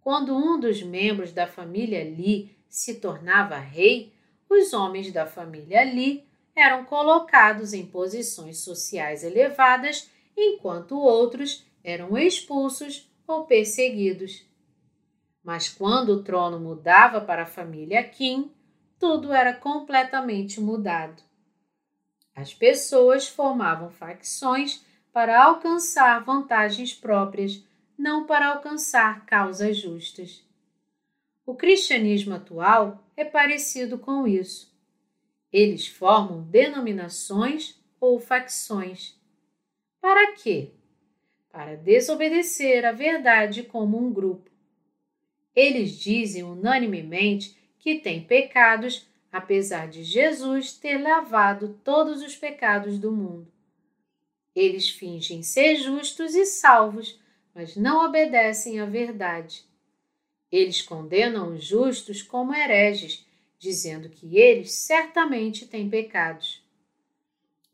[0.00, 4.12] Quando um dos membros da família Li se tornava rei,
[4.50, 13.08] os homens da família Li eram colocados em posições sociais elevadas, enquanto outros eram expulsos
[13.28, 14.44] ou perseguidos.
[15.40, 18.50] Mas quando o trono mudava para a família Kim,
[18.98, 21.22] tudo era completamente mudado.
[22.34, 27.62] As pessoas formavam facções para alcançar vantagens próprias,
[27.96, 30.43] não para alcançar causas justas.
[31.46, 34.72] O cristianismo atual é parecido com isso.
[35.52, 39.14] Eles formam denominações ou facções.
[40.00, 40.70] Para quê?
[41.50, 44.50] Para desobedecer a verdade como um grupo.
[45.54, 53.12] Eles dizem unanimemente que têm pecados, apesar de Jesus ter lavado todos os pecados do
[53.12, 53.46] mundo.
[54.54, 57.20] Eles fingem ser justos e salvos,
[57.54, 59.64] mas não obedecem à verdade.
[60.54, 63.26] Eles condenam os justos como hereges,
[63.58, 66.62] dizendo que eles certamente têm pecados.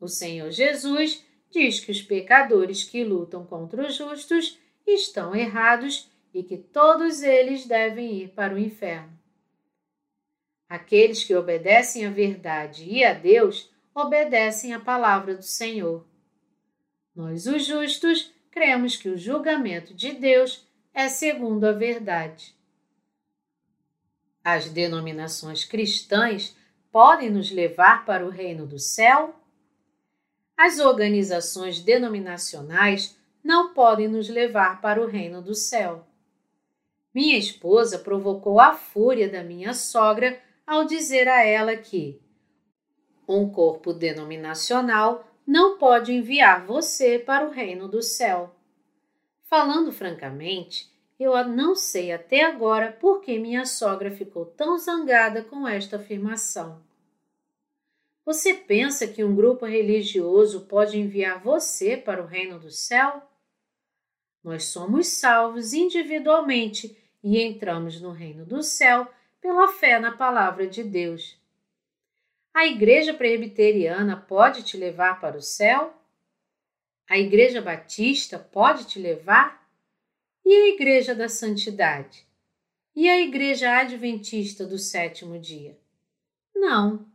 [0.00, 6.42] O Senhor Jesus diz que os pecadores que lutam contra os justos estão errados e
[6.42, 9.12] que todos eles devem ir para o inferno.
[10.66, 16.02] Aqueles que obedecem à verdade e a Deus obedecem à palavra do Senhor.
[17.14, 22.58] Nós, os justos, cremos que o julgamento de Deus é segundo a verdade.
[24.44, 26.56] As denominações cristãs
[26.90, 29.34] podem nos levar para o reino do céu?
[30.56, 36.06] As organizações denominacionais não podem nos levar para o reino do céu.
[37.14, 42.20] Minha esposa provocou a fúria da minha sogra ao dizer a ela que
[43.26, 48.54] um corpo denominacional não pode enviar você para o reino do céu.
[49.44, 50.89] Falando francamente,
[51.24, 56.82] eu não sei até agora por que minha sogra ficou tão zangada com esta afirmação.
[58.24, 63.22] Você pensa que um grupo religioso pode enviar você para o reino do céu?
[64.42, 69.06] Nós somos salvos individualmente e entramos no reino do céu
[69.40, 71.38] pela fé na palavra de Deus.
[72.54, 75.94] A Igreja Presbiteriana pode te levar para o céu?
[77.08, 79.59] A Igreja Batista pode te levar?
[80.44, 82.26] E a Igreja da Santidade?
[82.94, 85.78] E a Igreja Adventista do sétimo dia?
[86.54, 87.06] Não.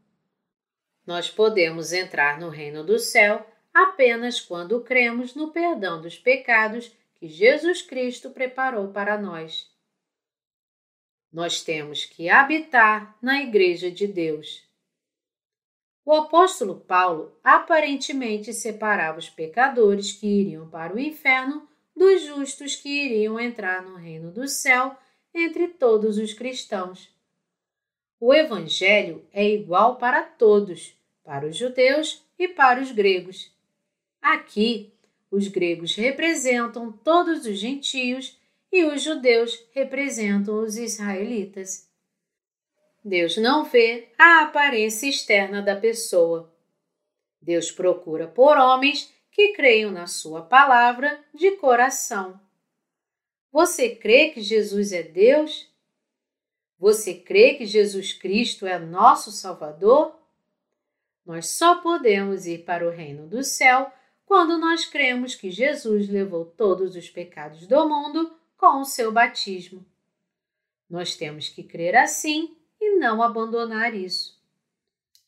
[1.05, 7.27] Nós podemos entrar no reino do céu apenas quando cremos no perdão dos pecados que
[7.27, 9.69] Jesus Cristo preparou para nós.
[11.31, 14.63] Nós temos que habitar na Igreja de Deus.
[16.05, 22.89] O apóstolo Paulo aparentemente separava os pecadores que iriam para o inferno dos justos que
[22.89, 24.95] iriam entrar no reino do céu
[25.33, 27.09] entre todos os cristãos.
[28.19, 33.51] O Evangelho é igual para todos, para os judeus e para os gregos.
[34.21, 34.93] Aqui,
[35.29, 38.39] os gregos representam todos os gentios
[38.71, 41.89] e os judeus representam os israelitas.
[43.03, 46.51] Deus não vê a aparência externa da pessoa.
[47.41, 52.39] Deus procura por homens que creiam na Sua palavra de coração.
[53.51, 55.69] Você crê que Jesus é Deus?
[56.79, 60.17] Você crê que Jesus Cristo é nosso Salvador?
[61.25, 63.91] Nós só podemos ir para o reino do céu
[64.25, 69.85] quando nós cremos que Jesus levou todos os pecados do mundo com o seu batismo.
[70.89, 74.41] Nós temos que crer assim e não abandonar isso.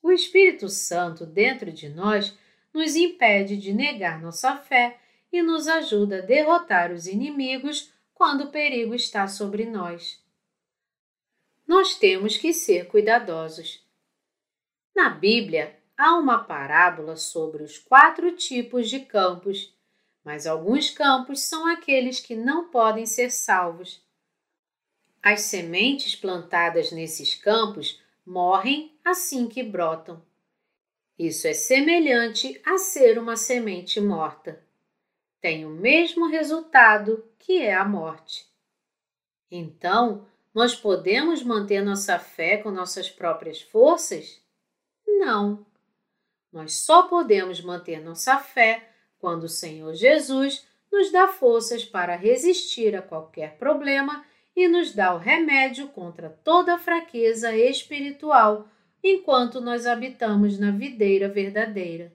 [0.02, 2.34] O Espírito Santo dentro de nós
[2.74, 5.00] nos impede de negar nossa fé
[5.32, 10.24] e nos ajuda a derrotar os inimigos quando o perigo está sobre nós.
[11.68, 13.86] Nós temos que ser cuidadosos.
[14.96, 19.76] Na Bíblia, há uma parábola sobre os quatro tipos de campos
[20.28, 24.06] mas alguns campos são aqueles que não podem ser salvos.
[25.24, 30.22] As sementes plantadas nesses campos morrem assim que brotam.
[31.18, 34.64] Isso é semelhante a ser uma semente morta.
[35.42, 38.46] Tem o mesmo resultado que é a morte.
[39.50, 44.42] Então, nós podemos manter nossa fé com nossas próprias forças?
[45.08, 45.66] Não.
[46.52, 48.90] Nós só podemos manter nossa fé
[49.20, 55.14] quando o Senhor Jesus nos dá forças para resistir a qualquer problema e nos dá
[55.14, 58.68] o remédio contra toda fraqueza espiritual
[59.04, 62.14] enquanto nós habitamos na videira verdadeira.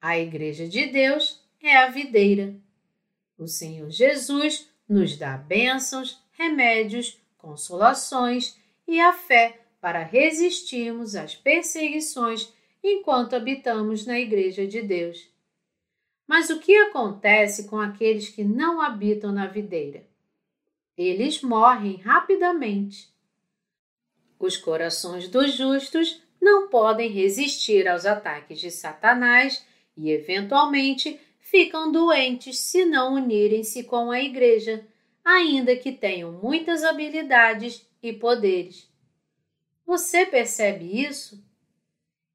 [0.00, 2.54] A Igreja de Deus é a videira.
[3.36, 12.52] O Senhor Jesus nos dá bênçãos, remédios, consolações e a fé para resistirmos às perseguições
[12.82, 15.28] enquanto habitamos na Igreja de Deus.
[16.26, 20.06] Mas o que acontece com aqueles que não habitam na videira?
[20.96, 23.08] Eles morrem rapidamente.
[24.38, 29.64] Os corações dos justos não podem resistir aos ataques de Satanás
[29.96, 34.86] e, eventualmente, ficam doentes se não unirem-se com a Igreja,
[35.24, 38.88] ainda que tenham muitas habilidades e poderes.
[39.84, 41.42] Você percebe isso?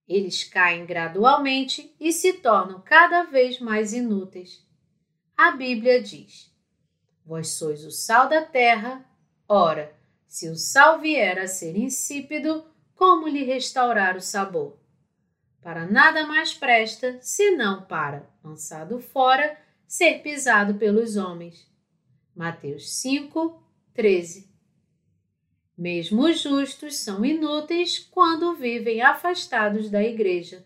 [0.08, 4.66] Eles caem gradualmente e se tornam cada vez mais inúteis.
[5.38, 6.52] A Bíblia diz:
[7.26, 9.06] Vós sois o sal da terra,
[9.48, 9.96] ora,
[10.34, 12.66] se o sal vier a ser insípido,
[12.96, 14.80] como lhe restaurar o sabor?
[15.62, 19.56] Para nada mais presta, senão para, lançado fora,
[19.86, 21.72] ser pisado pelos homens.
[22.36, 23.64] Mateus 5,
[23.94, 24.50] 13.
[25.78, 30.66] Mesmo os justos são inúteis quando vivem afastados da igreja.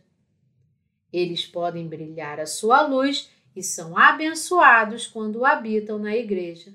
[1.11, 6.74] Eles podem brilhar a sua luz e são abençoados quando habitam na igreja.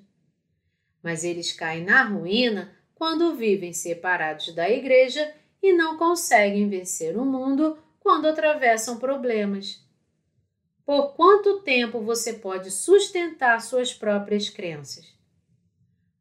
[1.02, 7.24] Mas eles caem na ruína quando vivem separados da igreja e não conseguem vencer o
[7.24, 9.84] mundo quando atravessam problemas.
[10.86, 15.12] Por quanto tempo você pode sustentar suas próprias crenças?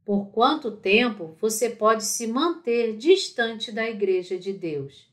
[0.03, 5.07] Por quanto tempo você pode se manter distante da Igreja de Deus?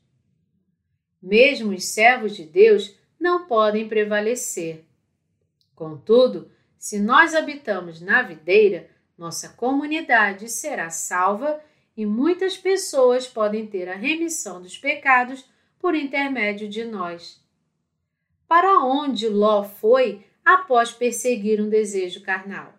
[1.21, 4.85] Mesmo os servos de Deus não podem prevalecer.
[5.75, 6.49] Contudo,
[6.79, 8.89] se nós habitamos na videira,
[9.19, 11.61] nossa comunidade será salva
[11.95, 15.43] e muitas pessoas podem ter a remissão dos pecados
[15.77, 17.43] por intermédio de nós.
[18.47, 22.73] Para onde Ló foi após perseguir um desejo carnal?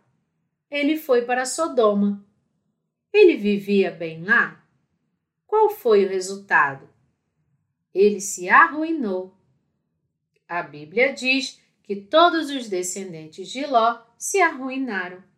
[0.70, 2.24] Ele foi para Sodoma.
[3.12, 4.64] Ele vivia bem lá?
[5.46, 6.88] Qual foi o resultado?
[7.92, 9.36] Ele se arruinou.
[10.48, 15.29] A Bíblia diz que todos os descendentes de Ló se arruinaram.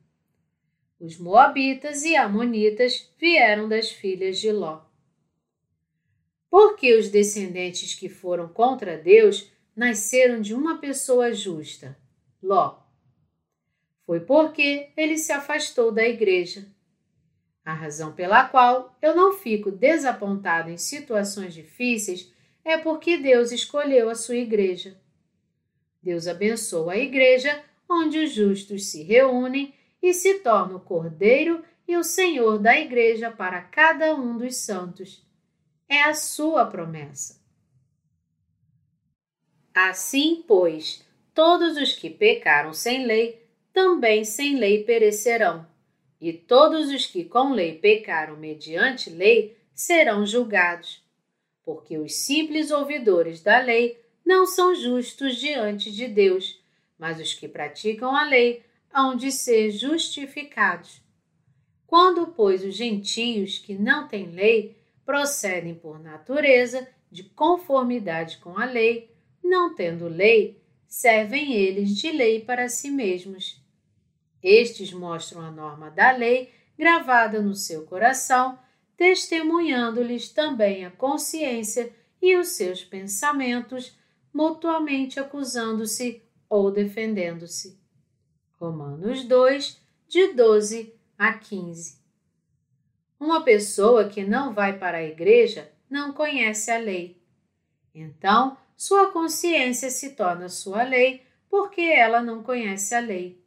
[1.02, 4.82] Os Moabitas e Amonitas vieram das filhas de Ló.
[6.48, 11.98] Porque os descendentes que foram contra Deus nasceram de uma pessoa justa,
[12.40, 12.78] Ló.
[14.06, 16.68] Foi porque ele se afastou da igreja.
[17.64, 22.32] A razão pela qual eu não fico desapontado em situações difíceis
[22.64, 24.96] é porque Deus escolheu a sua igreja.
[26.00, 31.96] Deus abençoa a igreja onde os justos se reúnem e se torna o Cordeiro e
[31.96, 35.24] o Senhor da igreja para cada um dos santos
[35.88, 37.40] é a sua promessa.
[39.74, 45.66] Assim, pois, todos os que pecaram sem lei, também sem lei perecerão,
[46.20, 51.02] e todos os que com lei pecaram mediante lei serão julgados,
[51.64, 56.60] porque os simples ouvidores da lei não são justos diante de Deus,
[56.98, 58.62] mas os que praticam a lei
[58.92, 61.00] hão de ser justificados.
[61.86, 68.64] Quando, pois, os gentios que não têm lei procedem por natureza de conformidade com a
[68.64, 69.10] lei,
[69.42, 73.62] não tendo lei, servem eles de lei para si mesmos.
[74.42, 78.58] Estes mostram a norma da lei gravada no seu coração,
[78.96, 83.96] testemunhando-lhes também a consciência e os seus pensamentos,
[84.32, 87.81] mutuamente acusando-se ou defendendo-se.
[88.62, 91.98] Romanos 2, de 12 a 15.
[93.18, 97.20] Uma pessoa que não vai para a igreja não conhece a lei.
[97.92, 103.44] Então, sua consciência se torna sua lei porque ela não conhece a lei.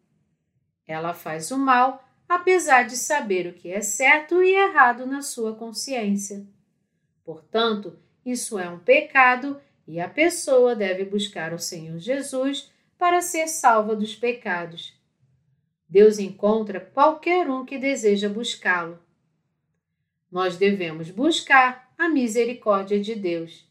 [0.86, 5.56] Ela faz o mal apesar de saber o que é certo e errado na sua
[5.56, 6.46] consciência.
[7.24, 13.48] Portanto, isso é um pecado e a pessoa deve buscar o Senhor Jesus para ser
[13.48, 14.94] salva dos pecados.
[15.96, 19.00] Deus encontra qualquer um que deseja buscá-lo.
[20.30, 23.66] Nós devemos buscar a misericórdia de Deus.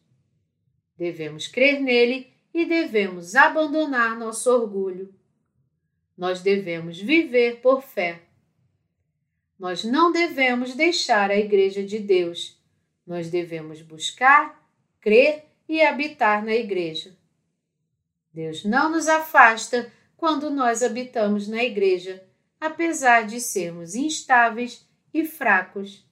[0.96, 5.14] Devemos crer nele e devemos abandonar nosso orgulho.
[6.16, 8.22] Nós devemos viver por fé.
[9.58, 12.58] Nós não devemos deixar a Igreja de Deus.
[13.06, 14.66] Nós devemos buscar,
[14.98, 17.14] crer e habitar na Igreja.
[18.32, 19.92] Deus não nos afasta
[20.24, 22.26] quando nós habitamos na Igreja,
[22.58, 26.02] apesar de sermos instáveis e fracos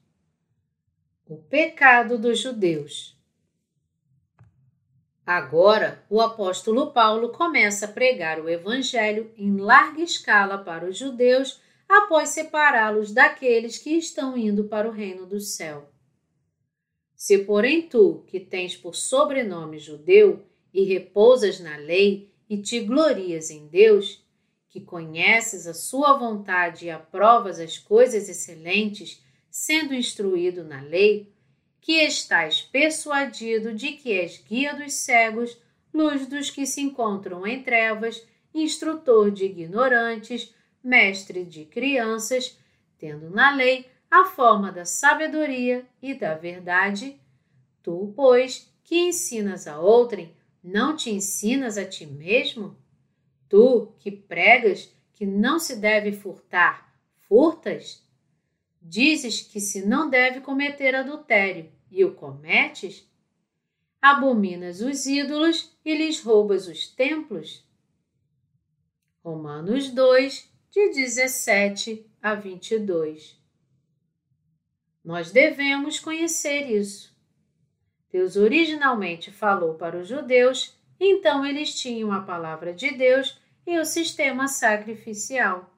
[1.26, 3.18] o pecado dos judeus.
[5.24, 11.58] Agora, o apóstolo Paulo começa a pregar o evangelho em larga escala para os judeus
[11.88, 15.90] após separá-los daqueles que estão indo para o reino do céu.
[17.16, 23.50] Se, porém, tu, que tens por sobrenome judeu e repousas na lei e te glorias
[23.50, 24.22] em Deus,
[24.68, 31.32] que conheces a sua vontade e aprovas as coisas excelentes sendo instruído na lei,
[31.80, 35.56] que estás persuadido de que és guia dos cegos,
[35.94, 38.22] luz dos que se encontram em trevas,
[38.54, 42.58] instrutor de ignorantes, mestre de crianças,
[42.98, 47.18] tendo na lei a forma da sabedoria e da verdade,
[47.82, 52.76] tu, pois, que ensinas a outrem, não te ensinas a ti mesmo?
[53.48, 58.06] Tu, que pregas que não se deve furtar, furtas?
[58.80, 63.08] Dizes que se não deve cometer adultério e o cometes?
[64.00, 67.64] Abominas os ídolos e lhes roubas os templos?
[69.22, 73.40] Romanos 2, de 17 a 22.
[75.04, 77.11] Nós devemos conhecer isso.
[78.12, 83.84] Deus originalmente falou para os judeus, então eles tinham a palavra de Deus e o
[83.86, 85.74] sistema sacrificial.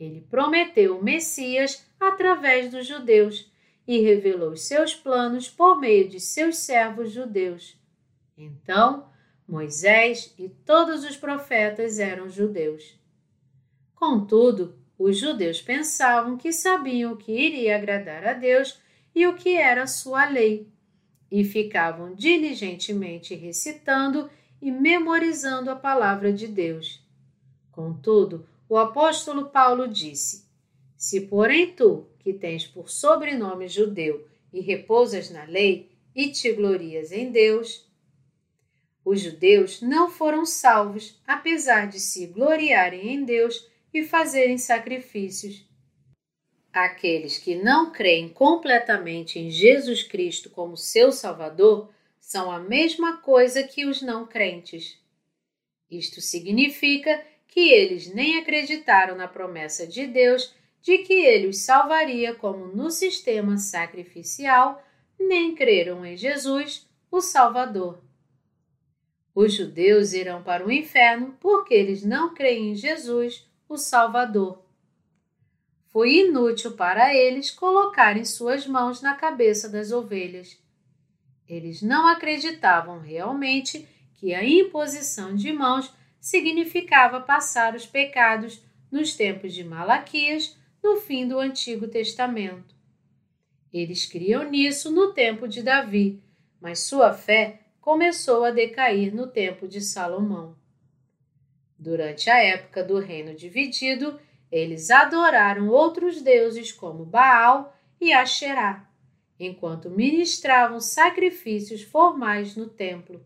[0.00, 3.52] Ele prometeu o Messias através dos judeus
[3.86, 7.78] e revelou seus planos por meio de seus servos judeus.
[8.36, 9.08] Então,
[9.46, 12.98] Moisés e todos os profetas eram judeus.
[13.94, 18.80] Contudo, os judeus pensavam que sabiam o que iria agradar a Deus
[19.14, 20.72] e o que era sua lei,
[21.30, 27.02] e ficavam diligentemente recitando e memorizando a palavra de Deus.
[27.70, 30.46] Contudo, o apóstolo Paulo disse:
[30.96, 37.12] Se, porém, tu, que tens por sobrenome judeu e repousas na lei e te glorias
[37.12, 37.86] em Deus,
[39.04, 45.68] os judeus não foram salvos, apesar de se gloriarem em Deus e fazerem sacrifícios.
[46.74, 53.62] Aqueles que não creem completamente em Jesus Cristo como seu Salvador são a mesma coisa
[53.62, 54.98] que os não crentes.
[55.88, 60.52] Isto significa que eles nem acreditaram na promessa de Deus
[60.82, 64.84] de que ele os salvaria como no sistema sacrificial,
[65.16, 68.02] nem creram em Jesus, o Salvador.
[69.32, 74.63] Os judeus irão para o inferno porque eles não creem em Jesus, o Salvador.
[75.94, 80.60] Foi inútil para eles colocarem suas mãos na cabeça das ovelhas.
[81.48, 89.54] Eles não acreditavam realmente que a imposição de mãos significava passar os pecados nos tempos
[89.54, 92.74] de Malaquias, no fim do Antigo Testamento.
[93.72, 96.20] Eles criam nisso no tempo de Davi,
[96.60, 100.56] mas sua fé começou a decair no tempo de Salomão.
[101.78, 104.18] Durante a época do reino dividido,
[104.54, 108.88] eles adoraram outros deuses como Baal e Asherá,
[109.38, 113.20] enquanto ministravam sacrifícios formais no templo.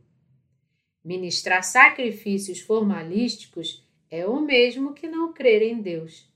[1.05, 6.27] Ministrar sacrifícios formalísticos é o mesmo que não crer em Deus.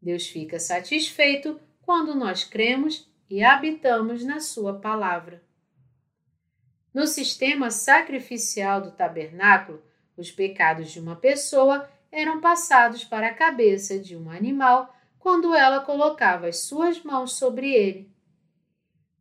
[0.00, 5.42] Deus fica satisfeito quando nós cremos e habitamos na Sua palavra.
[6.94, 9.82] No sistema sacrificial do tabernáculo,
[10.16, 15.80] os pecados de uma pessoa eram passados para a cabeça de um animal quando ela
[15.80, 18.10] colocava as suas mãos sobre ele.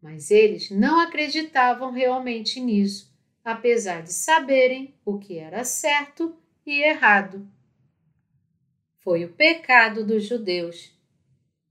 [0.01, 3.13] Mas eles não acreditavam realmente nisso,
[3.43, 6.35] apesar de saberem o que era certo
[6.65, 7.45] e errado.
[8.99, 10.97] Foi o pecado dos judeus.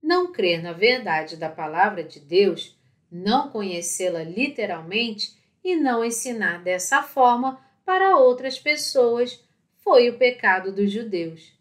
[0.02, 2.78] Não crer na verdade da palavra de Deus,
[3.10, 9.42] não conhecê-la literalmente, e não ensinar dessa forma para outras pessoas
[9.88, 11.58] foi o pecado dos judeus.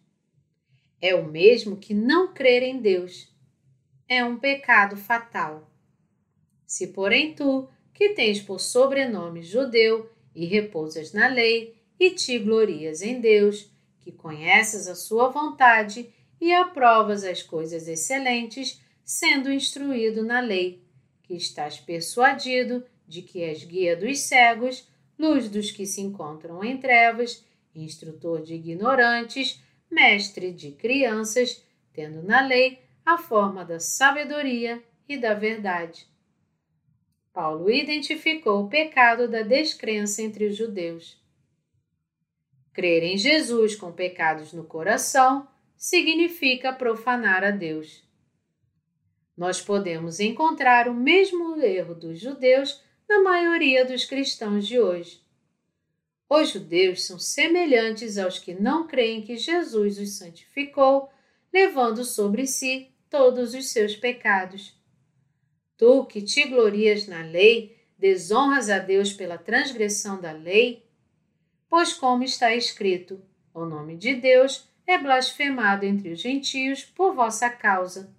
[1.01, 3.33] É o mesmo que não crer em Deus.
[4.05, 5.71] É um pecado fatal.
[6.65, 13.01] Se, porém, tu, que tens por sobrenome judeu e repousas na lei, e te glorias
[13.01, 13.71] em Deus,
[14.01, 20.83] que conheces a sua vontade e aprovas as coisas excelentes, sendo instruído na lei,
[21.23, 24.85] que estás persuadido de que és guia dos cegos,
[25.17, 27.47] luz dos que se encontram em trevas,
[27.81, 31.63] instrutor de ignorantes, mestre de crianças,
[31.93, 36.05] tendo na lei a forma da sabedoria e da verdade.
[37.33, 41.21] Paulo identificou o pecado da descrença entre os judeus.
[42.73, 48.03] Crer em Jesus com pecados no coração significa profanar a Deus.
[49.37, 55.21] Nós podemos encontrar o mesmo erro dos judeus na maioria dos cristãos de hoje.
[56.29, 61.09] Os judeus são semelhantes aos que não creem que Jesus os santificou,
[61.53, 64.77] levando sobre si todos os seus pecados.
[65.77, 70.85] Tu que te glorias na lei, desonras a Deus pela transgressão da lei?
[71.69, 73.21] Pois, como está escrito,
[73.53, 78.13] o nome de Deus é blasfemado entre os gentios por vossa causa.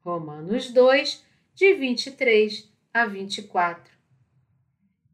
[0.00, 1.24] Romanos 2,
[1.54, 3.91] de 23 a 24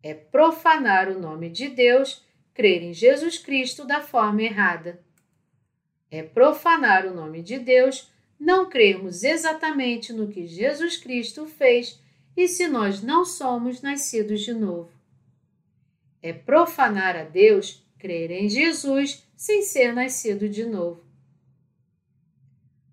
[0.02, 2.24] é profanar o nome de Deus,
[2.54, 5.00] crer em Jesus Cristo da forma errada.
[6.10, 12.00] É profanar o nome de Deus não crermos exatamente no que Jesus Cristo fez
[12.36, 14.90] e se nós não somos nascidos de novo.
[16.22, 21.04] É profanar a Deus crer em Jesus sem ser nascido de novo.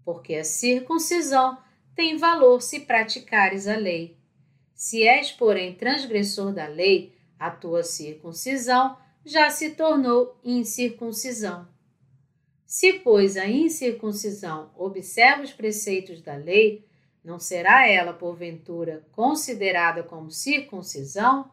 [0.03, 1.57] Porque a circuncisão
[1.95, 4.17] tem valor se praticares a lei.
[4.75, 11.67] Se és, porém, transgressor da lei, a tua circuncisão já se tornou incircuncisão.
[12.65, 16.83] Se, pois, a incircuncisão observa os preceitos da lei,
[17.23, 21.49] não será ela, porventura, considerada como circuncisão?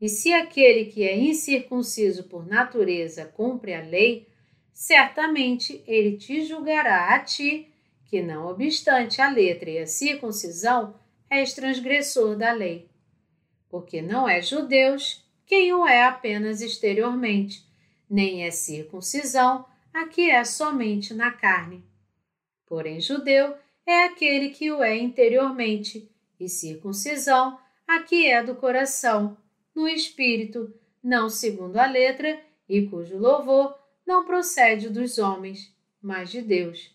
[0.00, 4.26] E se aquele que é incircunciso por natureza cumpre a lei,
[4.72, 7.72] certamente ele te julgará a ti,
[8.06, 10.94] que não obstante a letra e a circuncisão,
[11.32, 12.90] és transgressor da lei.
[13.70, 17.66] Porque não é judeus quem o é apenas exteriormente,
[18.08, 19.64] nem é circuncisão
[19.94, 21.82] a que é somente na carne.
[22.66, 23.54] Porém, judeu
[23.86, 29.36] é aquele que o é interiormente, e circuncisão a que é do coração,
[29.74, 30.72] no espírito,
[31.02, 36.94] não segundo a letra, e cujo louvor não procede dos homens, mas de Deus.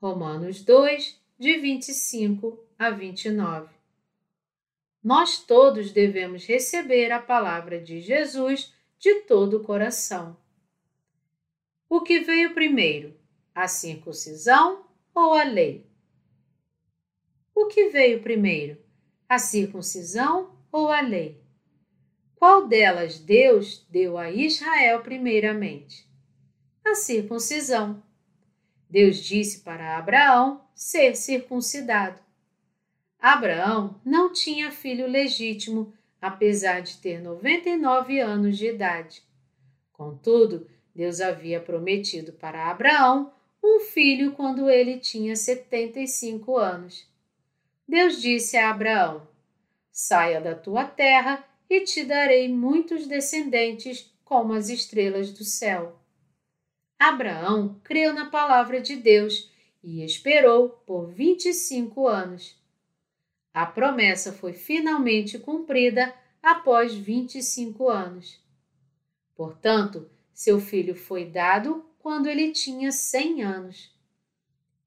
[0.00, 3.68] Romanos 2, de 25 a 29.
[5.04, 10.34] Nós todos devemos receber a palavra de Jesus de todo o coração.
[11.90, 13.14] O que veio primeiro,
[13.54, 15.86] a circuncisão ou a lei?
[17.54, 18.82] O que veio primeiro,
[19.28, 21.38] a circuncisão ou a lei?
[22.34, 26.08] Qual delas Deus deu a Israel primeiramente?
[26.82, 28.02] A circuncisão.
[28.88, 32.29] Deus disse para Abraão ser circuncidado.
[33.20, 39.22] Abraão não tinha filho legítimo, apesar de ter 99 anos de idade.
[39.92, 47.06] Contudo, Deus havia prometido para Abraão um filho quando ele tinha 75 anos.
[47.86, 49.28] Deus disse a Abraão:
[49.92, 55.98] Saia da tua terra e te darei muitos descendentes como as estrelas do céu.
[56.98, 59.50] Abraão creu na palavra de Deus
[59.82, 62.59] e esperou por 25 anos.
[63.52, 68.40] A promessa foi finalmente cumprida após 25 anos.
[69.34, 73.94] Portanto, seu filho foi dado quando ele tinha 100 anos.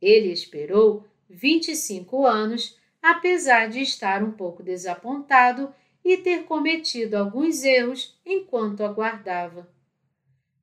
[0.02, 8.20] Ele esperou 25 anos, apesar de estar um pouco desapontado e ter cometido alguns erros
[8.26, 9.68] enquanto aguardava.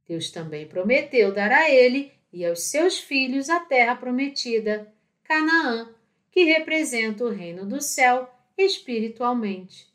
[0.06, 4.92] Deus também prometeu dar a ele e aos seus filhos a terra prometida,
[5.24, 5.94] Canaã,
[6.30, 9.88] que representa o reino do céu espiritualmente.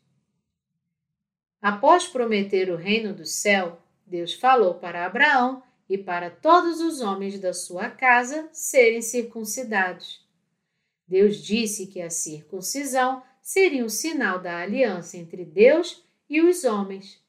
[1.61, 7.39] Após prometer o reino do céu, Deus falou para Abraão e para todos os homens
[7.39, 10.23] da sua casa serem circuncidados.
[11.07, 17.23] Deus disse que a circuncisão seria um sinal da aliança entre Deus e os homens.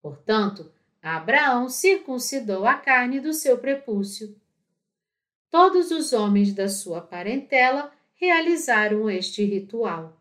[0.00, 0.72] Portanto,
[1.02, 4.36] Abraão circuncidou a carne do seu prepúcio.
[5.50, 10.20] Todos os homens da sua parentela realizaram este ritual.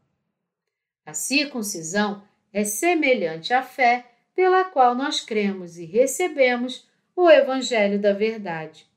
[1.06, 2.24] A circuncisão
[2.54, 8.88] é semelhante à fé pela qual nós cremos e recebemos o Evangelho da Verdade.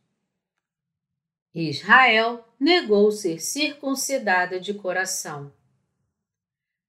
[1.55, 5.53] Israel negou ser circuncidada de coração.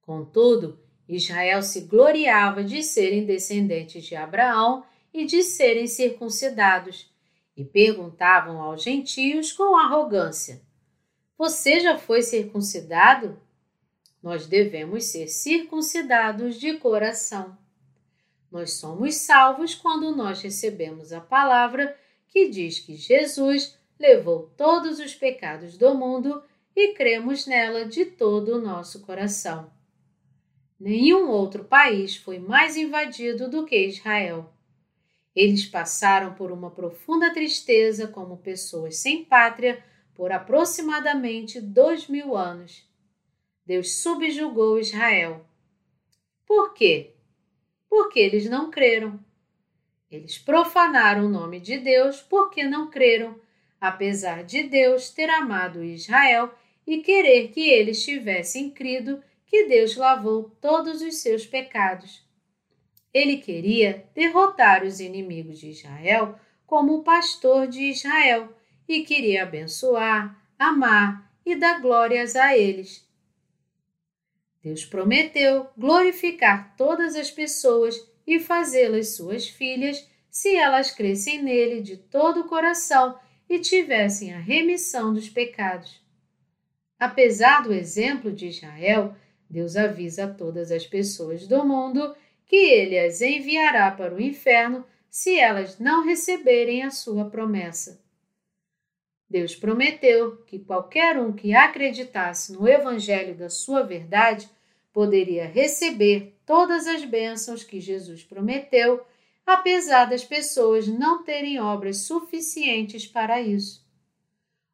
[0.01, 4.83] Contudo, Israel se gloriava de serem descendentes de Abraão
[5.13, 7.11] e de serem circuncidados,
[7.55, 10.61] e perguntavam aos gentios com arrogância:
[11.37, 13.39] Você já foi circuncidado?
[14.23, 17.57] Nós devemos ser circuncidados de coração.
[18.49, 25.13] Nós somos salvos quando nós recebemos a palavra que diz que Jesus levou todos os
[25.13, 26.41] pecados do mundo
[26.75, 29.71] e cremos nela de todo o nosso coração.
[30.79, 34.53] Nenhum outro país foi mais invadido do que Israel.
[35.35, 39.83] Eles passaram por uma profunda tristeza como pessoas sem pátria
[40.15, 42.89] por aproximadamente dois mil anos.
[43.65, 45.45] Deus subjugou Israel.
[46.45, 47.13] Por quê?
[47.89, 49.19] Porque eles não creram.
[50.09, 53.39] Eles profanaram o nome de Deus porque não creram,
[53.81, 56.53] apesar de Deus ter amado Israel
[56.87, 62.23] e querer que eles tivessem crido que Deus lavou todos os seus pecados.
[63.13, 68.54] Ele queria derrotar os inimigos de Israel como o pastor de Israel
[68.87, 73.05] e queria abençoar, amar e dar glórias a eles.
[74.63, 81.97] Deus prometeu glorificar todas as pessoas e fazê-las suas filhas se elas crescem nele de
[81.97, 83.17] todo o coração
[83.47, 86.01] e tivessem a remissão dos pecados.
[86.99, 89.15] Apesar do exemplo de Israel,
[89.49, 92.15] Deus avisa a todas as pessoas do mundo
[92.45, 98.03] que ele as enviará para o inferno se elas não receberem a sua promessa.
[99.29, 104.49] Deus prometeu que qualquer um que acreditasse no Evangelho da sua verdade
[104.93, 109.05] poderia receber todas as bênçãos que Jesus prometeu,
[109.45, 113.85] apesar das pessoas não terem obras suficientes para isso.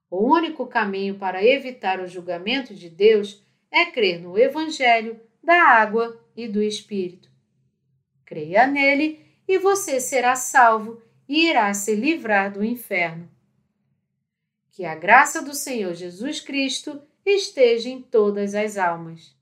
[0.10, 3.41] O único caminho para evitar o julgamento de Deus
[3.72, 7.32] é crer no Evangelho da água e do Espírito.
[8.26, 13.30] Creia nele e você será salvo e irá se livrar do inferno.
[14.72, 19.36] Que a graça do Senhor Jesus Cristo esteja em todas as almas.